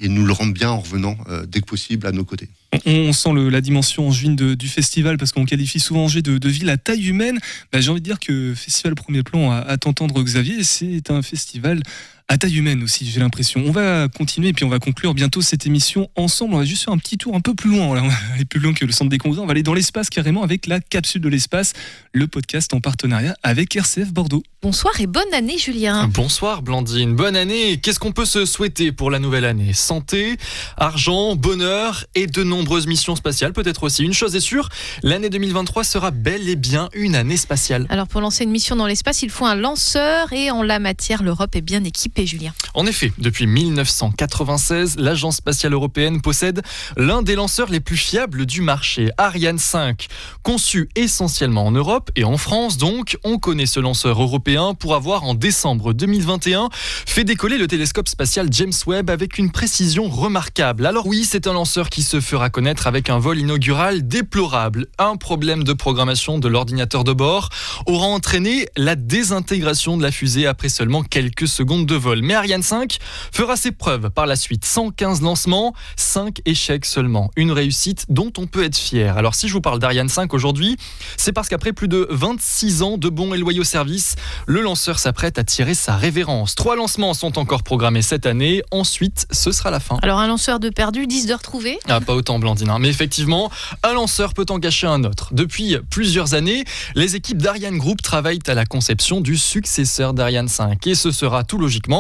[0.01, 2.49] et nous le rendre bien en revenant euh, dès que possible à nos côtés.
[2.87, 6.49] On, sent la dimension angevine de- du festival parce qu'on qualifie souvent Angers de, de
[6.49, 7.39] ville à taille humaine.
[7.73, 11.23] Bah, J'ai envie de dire que Festival Premier Plan, à, à t'entendre Xavier, c'est un
[11.23, 11.83] festival
[12.31, 13.63] à taille humaine aussi, j'ai l'impression.
[13.65, 16.55] On va continuer et puis on va conclure bientôt cette émission ensemble.
[16.55, 17.87] On va juste faire un petit tour un peu plus loin.
[17.87, 19.41] Voilà, on va aller plus loin que le centre des congrès.
[19.41, 21.73] On va aller dans l'espace carrément avec la capsule de l'espace,
[22.13, 24.43] le podcast en partenariat avec RCF Bordeaux.
[24.61, 26.07] Bonsoir et bonne année Julien.
[26.09, 27.79] Bonsoir Blandine, bonne année.
[27.79, 29.73] Qu'est-ce qu'on peut se souhaiter pour la nouvelle année?
[29.73, 30.37] Santé,
[30.77, 34.05] argent, bonheur et de nombreuses missions spatiales peut-être aussi.
[34.05, 34.69] Une chose est sûre,
[35.03, 37.87] l'année 2023 sera bel et bien une année spatiale.
[37.89, 41.23] Alors pour lancer une mission dans l'espace, il faut un lanceur et en la matière,
[41.23, 42.53] l'Europe est bien équipée Julien.
[42.75, 46.63] En effet, depuis 1996, l'Agence spatiale européenne possède
[46.97, 50.07] l'un des lanceurs les plus fiables du marché, Ariane 5.
[50.43, 55.25] Conçu essentiellement en Europe et en France donc, on connaît ce lanceur européen pour avoir
[55.25, 60.87] en décembre 2021 fait décoller le télescope spatial James Webb avec une précision remarquable.
[60.87, 64.87] Alors oui, c'est un lanceur qui se fera connaître avec un vol inaugural déplorable.
[64.99, 67.51] Un problème de programmation de l'ordinateur de bord
[67.87, 72.08] aura entraîné la désintégration de la fusée après seulement quelques secondes de vol.
[72.09, 72.23] vol.
[72.23, 72.97] Mais Ariane 5
[73.33, 74.65] fera ses preuves par la suite.
[74.65, 77.31] 115 lancements, 5 échecs seulement.
[77.37, 79.19] Une réussite dont on peut être fier.
[79.19, 80.77] Alors si je vous parle d'Ariane 5 aujourd'hui,
[81.19, 85.39] c'est parce qu'après plus de 26 ans de bons et loyaux services, le lanceur s'apprête
[85.39, 86.55] à tirer sa révérence.
[86.55, 88.63] Trois lancements sont encore programmés cette année.
[88.71, 89.99] Ensuite, ce sera la fin.
[90.03, 91.79] Alors un lanceur de perdu, 10 de retrouvé.
[91.89, 92.79] Ah, pas autant Blandine, hein.
[92.79, 93.51] mais effectivement,
[93.83, 95.29] un lanceur peut en cacher un autre.
[95.33, 100.87] Depuis plusieurs années, les équipes d'Ariane Group travaillent à la conception du successeur d'Ariane 5
[100.87, 101.98] et ce sera tout logiquement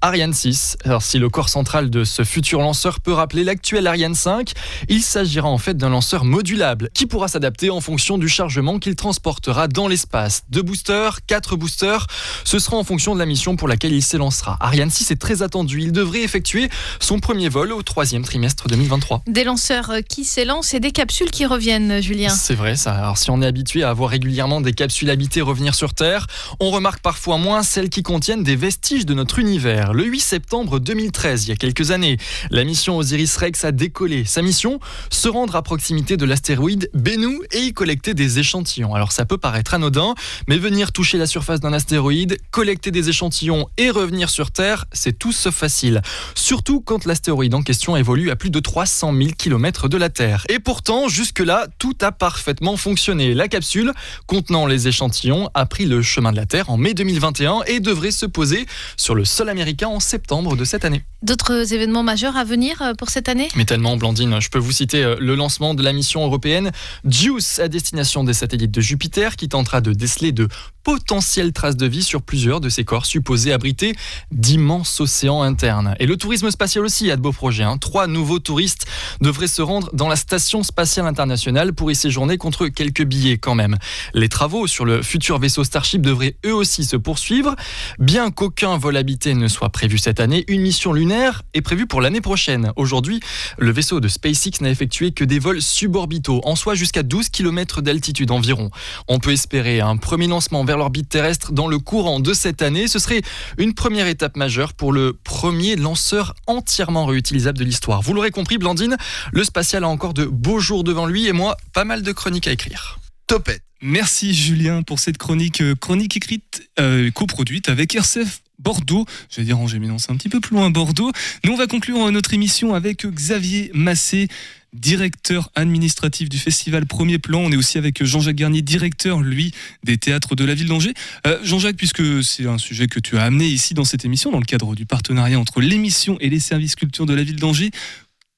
[0.00, 0.78] Ariane 6.
[0.84, 4.52] Alors si le corps central de ce futur lanceur peut rappeler l'actuel Ariane 5,
[4.88, 8.96] il s'agira en fait d'un lanceur modulable qui pourra s'adapter en fonction du chargement qu'il
[8.96, 10.42] transportera dans l'espace.
[10.50, 12.06] Deux boosters, quatre boosters,
[12.44, 14.56] ce sera en fonction de la mission pour laquelle il s'élancera.
[14.60, 16.68] Ariane 6 est très attendu, il devrait effectuer
[17.00, 19.22] son premier vol au troisième trimestre 2023.
[19.26, 22.30] Des lanceurs euh, qui s'élancent et des capsules qui reviennent, Julien.
[22.30, 22.94] C'est vrai ça.
[22.94, 26.26] Alors si on est habitué à voir régulièrement des capsules habitées revenir sur Terre,
[26.60, 29.92] on remarque parfois moins celles qui contiennent des vestiges de notre univers.
[29.92, 32.16] Le 8 septembre 2013, il y a quelques années,
[32.50, 34.24] la mission Osiris-Rex a décollé.
[34.24, 34.80] Sa mission
[35.10, 38.94] Se rendre à proximité de l'astéroïde Bennu et y collecter des échantillons.
[38.94, 40.14] Alors ça peut paraître anodin,
[40.48, 45.18] mais venir toucher la surface d'un astéroïde, collecter des échantillons et revenir sur Terre, c'est
[45.18, 46.02] tout sauf facile.
[46.34, 50.44] Surtout quand l'astéroïde en question évolue à plus de 300 000 km de la Terre.
[50.48, 53.34] Et pourtant, jusque-là, tout a parfaitement fonctionné.
[53.34, 53.92] La capsule
[54.26, 58.10] contenant les échantillons a pris le chemin de la Terre en mai 2021 et devrait
[58.10, 58.66] se poser
[58.96, 61.04] sur le sol américain en septembre de cette année.
[61.26, 63.48] D'autres événements majeurs à venir euh, pour cette année?
[63.56, 66.70] Mais tellement, Blandine, je peux vous citer euh, le lancement de la mission européenne
[67.04, 70.46] JUICE à destination des satellites de Jupiter qui tentera de déceler de
[70.84, 73.96] potentielles traces de vie sur plusieurs de ces corps supposés abriter
[74.30, 75.96] d'immenses océans internes.
[75.98, 77.64] Et le tourisme spatial aussi a de beaux projets.
[77.64, 77.76] hein.
[77.76, 78.86] Trois nouveaux touristes
[79.20, 83.56] devraient se rendre dans la station spatiale internationale pour y séjourner contre quelques billets quand
[83.56, 83.78] même.
[84.14, 87.56] Les travaux sur le futur vaisseau Starship devraient eux aussi se poursuivre.
[87.98, 91.15] Bien qu'aucun vol habité ne soit prévu cette année, une mission lunaire
[91.54, 92.72] est prévue pour l'année prochaine.
[92.76, 93.20] Aujourd'hui,
[93.58, 97.82] le vaisseau de SpaceX n'a effectué que des vols suborbitaux, en soi jusqu'à 12 km
[97.82, 98.70] d'altitude environ.
[99.08, 102.88] On peut espérer un premier lancement vers l'orbite terrestre dans le courant de cette année.
[102.88, 103.22] Ce serait
[103.58, 108.02] une première étape majeure pour le premier lanceur entièrement réutilisable de l'histoire.
[108.02, 108.96] Vous l'aurez compris, Blandine,
[109.32, 112.48] le spatial a encore de beaux jours devant lui et moi, pas mal de chroniques
[112.48, 112.98] à écrire.
[113.26, 113.62] Topette.
[113.82, 119.06] Merci Julien pour cette chronique, euh, chronique écrite, euh, coproduite avec RCF Bordeaux.
[119.30, 121.12] Je vais dire Angers, mais non, c'est un petit peu plus loin Bordeaux.
[121.44, 124.26] Nous, on va conclure notre émission avec Xavier Massé,
[124.72, 127.38] directeur administratif du festival Premier Plan.
[127.38, 129.52] On est aussi avec Jean-Jacques Garnier, directeur, lui,
[129.84, 130.94] des théâtres de la ville d'Angers.
[131.28, 134.40] Euh, Jean-Jacques, puisque c'est un sujet que tu as amené ici dans cette émission, dans
[134.40, 137.70] le cadre du partenariat entre l'émission et les services culture de la ville d'Angers,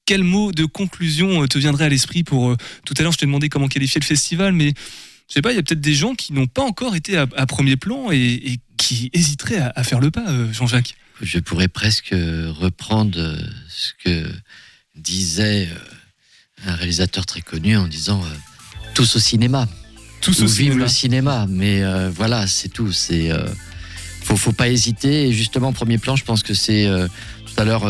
[0.05, 2.51] quel mot de conclusion euh, te viendrait à l'esprit pour...
[2.51, 4.75] euh, tout à l'heure, je t'ai demandé comment qualifier le festival, mais
[5.29, 7.27] je sais pas, il y a peut-être des gens qui n'ont pas encore été à,
[7.35, 10.95] à premier plan et, et qui hésiteraient à, à faire le pas, euh, Jean-Jacques.
[11.21, 14.31] Je pourrais presque reprendre ce que
[14.95, 18.27] disait euh, un réalisateur très connu en disant euh,
[18.95, 19.67] tous au cinéma.
[20.21, 20.75] Tous Ou au vive cinéma.
[20.83, 21.45] le cinéma.
[21.49, 22.91] Mais euh, voilà, c'est tout.
[22.91, 23.47] C'est euh,
[24.23, 25.27] faut, faut pas hésiter.
[25.27, 27.07] Et justement, premier plan, je pense que c'est euh,
[27.45, 27.85] tout à l'heure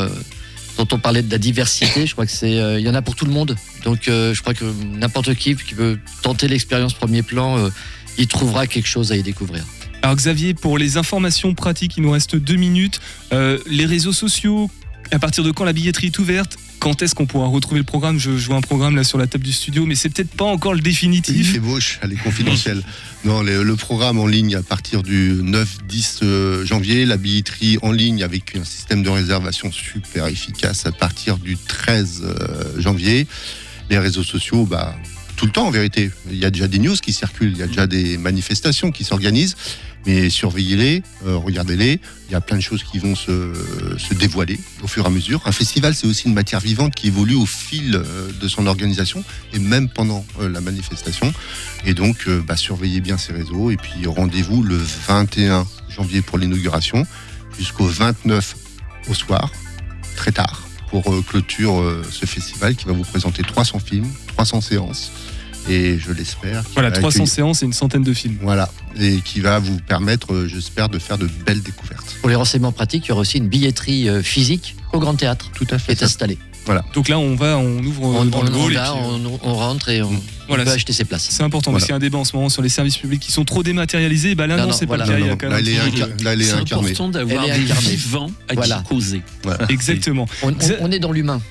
[0.78, 2.06] quand on parlait de la diversité.
[2.06, 3.56] Je crois que c'est euh, il y en a pour tout le monde.
[3.84, 7.70] Donc euh, je crois que n'importe qui qui veut tenter l'expérience premier plan, euh,
[8.18, 9.64] il trouvera quelque chose à y découvrir.
[10.02, 13.00] Alors Xavier, pour les informations pratiques, il nous reste deux minutes.
[13.34, 14.70] Euh, les réseaux sociaux,
[15.12, 16.58] à partir de quand la billetterie est ouverte?
[16.80, 18.18] Quand est-ce qu'on pourra retrouver le programme?
[18.20, 20.46] Je, je vois un programme là sur la table du studio, mais c'est peut-être pas
[20.46, 21.54] encore le Il définitif.
[21.54, 22.82] fait moche, elle est confidentielle.
[23.26, 27.92] Non, le, le programme en ligne à partir du 9-10 euh, janvier, la billetterie en
[27.92, 33.28] ligne avec un système de réservation super efficace à partir du 13 euh, janvier.
[33.90, 34.96] Les réseaux sociaux, bah,
[35.36, 36.12] tout le temps en vérité.
[36.32, 39.04] Il y a déjà des news qui circulent, il y a déjà des manifestations qui
[39.04, 39.56] s'organisent,
[40.06, 42.00] mais surveillez-les, euh, regardez-les.
[42.28, 45.42] Il y a plein de choses qui vont se, dévoiler au fur et à mesure.
[45.46, 49.24] Un festival, c'est aussi une matière vivante qui évolue au fil euh, de son organisation
[49.54, 51.34] et même pendant euh, la manifestation.
[51.86, 53.72] Et donc, bah, surveillez bien ces réseaux.
[53.72, 54.78] Et puis, rendez-vous le
[55.08, 57.06] 21 janvier pour l'inauguration
[57.58, 58.56] jusqu'au 29
[59.10, 59.52] au soir,
[60.16, 65.12] très tard, pour clôture ce festival qui va vous présenter 300 films, 300 séances.
[65.68, 66.64] Et je l'espère.
[66.74, 68.38] Voilà, va 300 accueillir- séances et une centaine de films.
[68.42, 68.70] Voilà.
[69.00, 72.16] Et qui va vous permettre, euh, j'espère, de faire de belles découvertes.
[72.22, 75.52] Pour les renseignements pratiques, il y aura aussi une billetterie euh, physique au Grand Théâtre
[75.54, 75.92] Tout à qui fait.
[75.94, 76.38] est installée.
[76.66, 76.84] Voilà.
[76.94, 79.40] Donc là, on va, on ouvre On, dans le on- on hall puis, euh, on-
[79.44, 80.10] on rentre et on,
[80.48, 81.28] Voilà, on peut acheter ses places.
[81.30, 81.86] C'est important parce Voilà.
[81.86, 83.64] qu'il y a un débat en ce moment sur les services publics qui sont trop
[83.64, 84.36] dématérialisés.
[84.36, 85.06] Bah là, Non, non, non, c'est voilà.
[85.06, 85.20] pas le cas.
[85.20, 86.54] Non, il y a non, quand là, même elle est inca- là, elle est C'est
[86.54, 86.88] incarnée.
[86.88, 88.78] important d'avoir est des vivants à Voilà.
[88.78, 89.22] qui causer.
[89.44, 89.66] Voilà.
[89.70, 90.28] Exactement.
[90.44, 91.42] On, on- Xa- on est dans l'humain.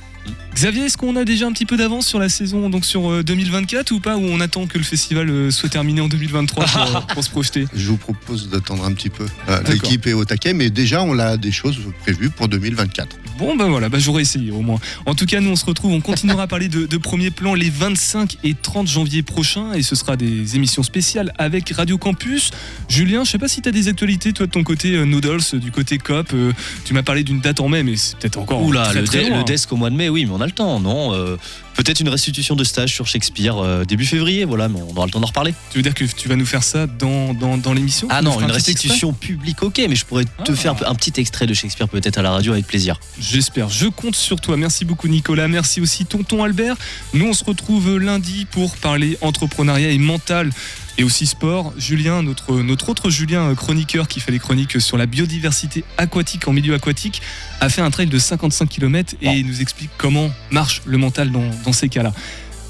[0.59, 3.23] Xavier, est-ce qu'on a déjà un petit peu d'avance sur la saison, donc sur euh,
[3.23, 6.81] 2024 ou pas, ou on attend que le festival euh, soit terminé en 2023 pour,
[6.97, 7.67] euh, pour se projeter?
[7.77, 9.25] Je vous propose d'attendre un petit peu.
[9.49, 9.63] Euh.
[9.71, 13.17] L'équipe est au taquet, mais déjà, on a des choses prévues pour 2024.
[13.39, 14.81] Bon ben voilà, bah, j'aurais essayé au moins.
[15.07, 17.55] En tout cas, nous on se retrouve, on continuera à parler de, de premier plan
[17.55, 22.51] les 25 et 30 janvier prochains et ce sera des émissions spéciales avec Radio Campus.
[22.89, 25.39] Julien, je sais pas si tu as des actualités toi de ton côté euh, Noodles,
[25.55, 26.53] euh, du côté COP, euh,
[26.85, 29.23] tu m'as parlé d'une date en mai mais c'est peut-être encore Oula, très, le, très
[29.23, 29.39] dé- loin.
[29.39, 31.37] le desk au mois de mai, oui, mais on a le temps, non Euh,
[31.75, 35.13] Peut-être une restitution de stage sur Shakespeare euh, début février, voilà, mais on aura le
[35.13, 35.55] temps d'en reparler.
[35.71, 38.09] Tu veux dire que tu vas nous faire ça dans, dans, dans l'émission?
[38.11, 40.57] Ah non, une un restitution publique, ok, mais je pourrais te Ah.
[40.57, 42.99] faire un petit extrait de Shakespeare peut-être à la radio avec plaisir.
[43.21, 43.69] J'espère.
[43.69, 44.57] Je compte sur toi.
[44.57, 45.47] Merci beaucoup Nicolas.
[45.47, 46.75] Merci aussi tonton Albert.
[47.15, 50.51] Nous on se retrouve lundi pour parler entrepreneuriat et mental
[50.99, 51.73] et aussi sport.
[51.79, 56.47] Julien, notre, notre autre Julien euh, chroniqueur qui fait les chroniques sur la biodiversité aquatique
[56.49, 57.23] en milieu aquatique,
[57.61, 61.49] a fait un trail de 55 km et nous explique comment marche le mental dans,
[61.65, 62.13] dans ces cas-là.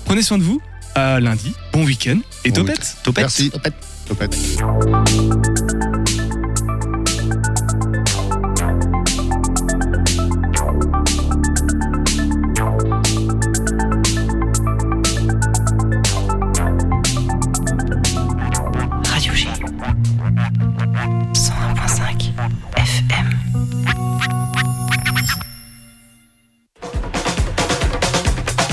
[0.04, 0.60] Prenez soin de vous.
[0.94, 1.52] À lundi.
[1.72, 2.96] Bon week-end et Bon topette.
[3.02, 3.22] Topette.
[3.22, 3.50] Merci.
[4.06, 4.58] Topette.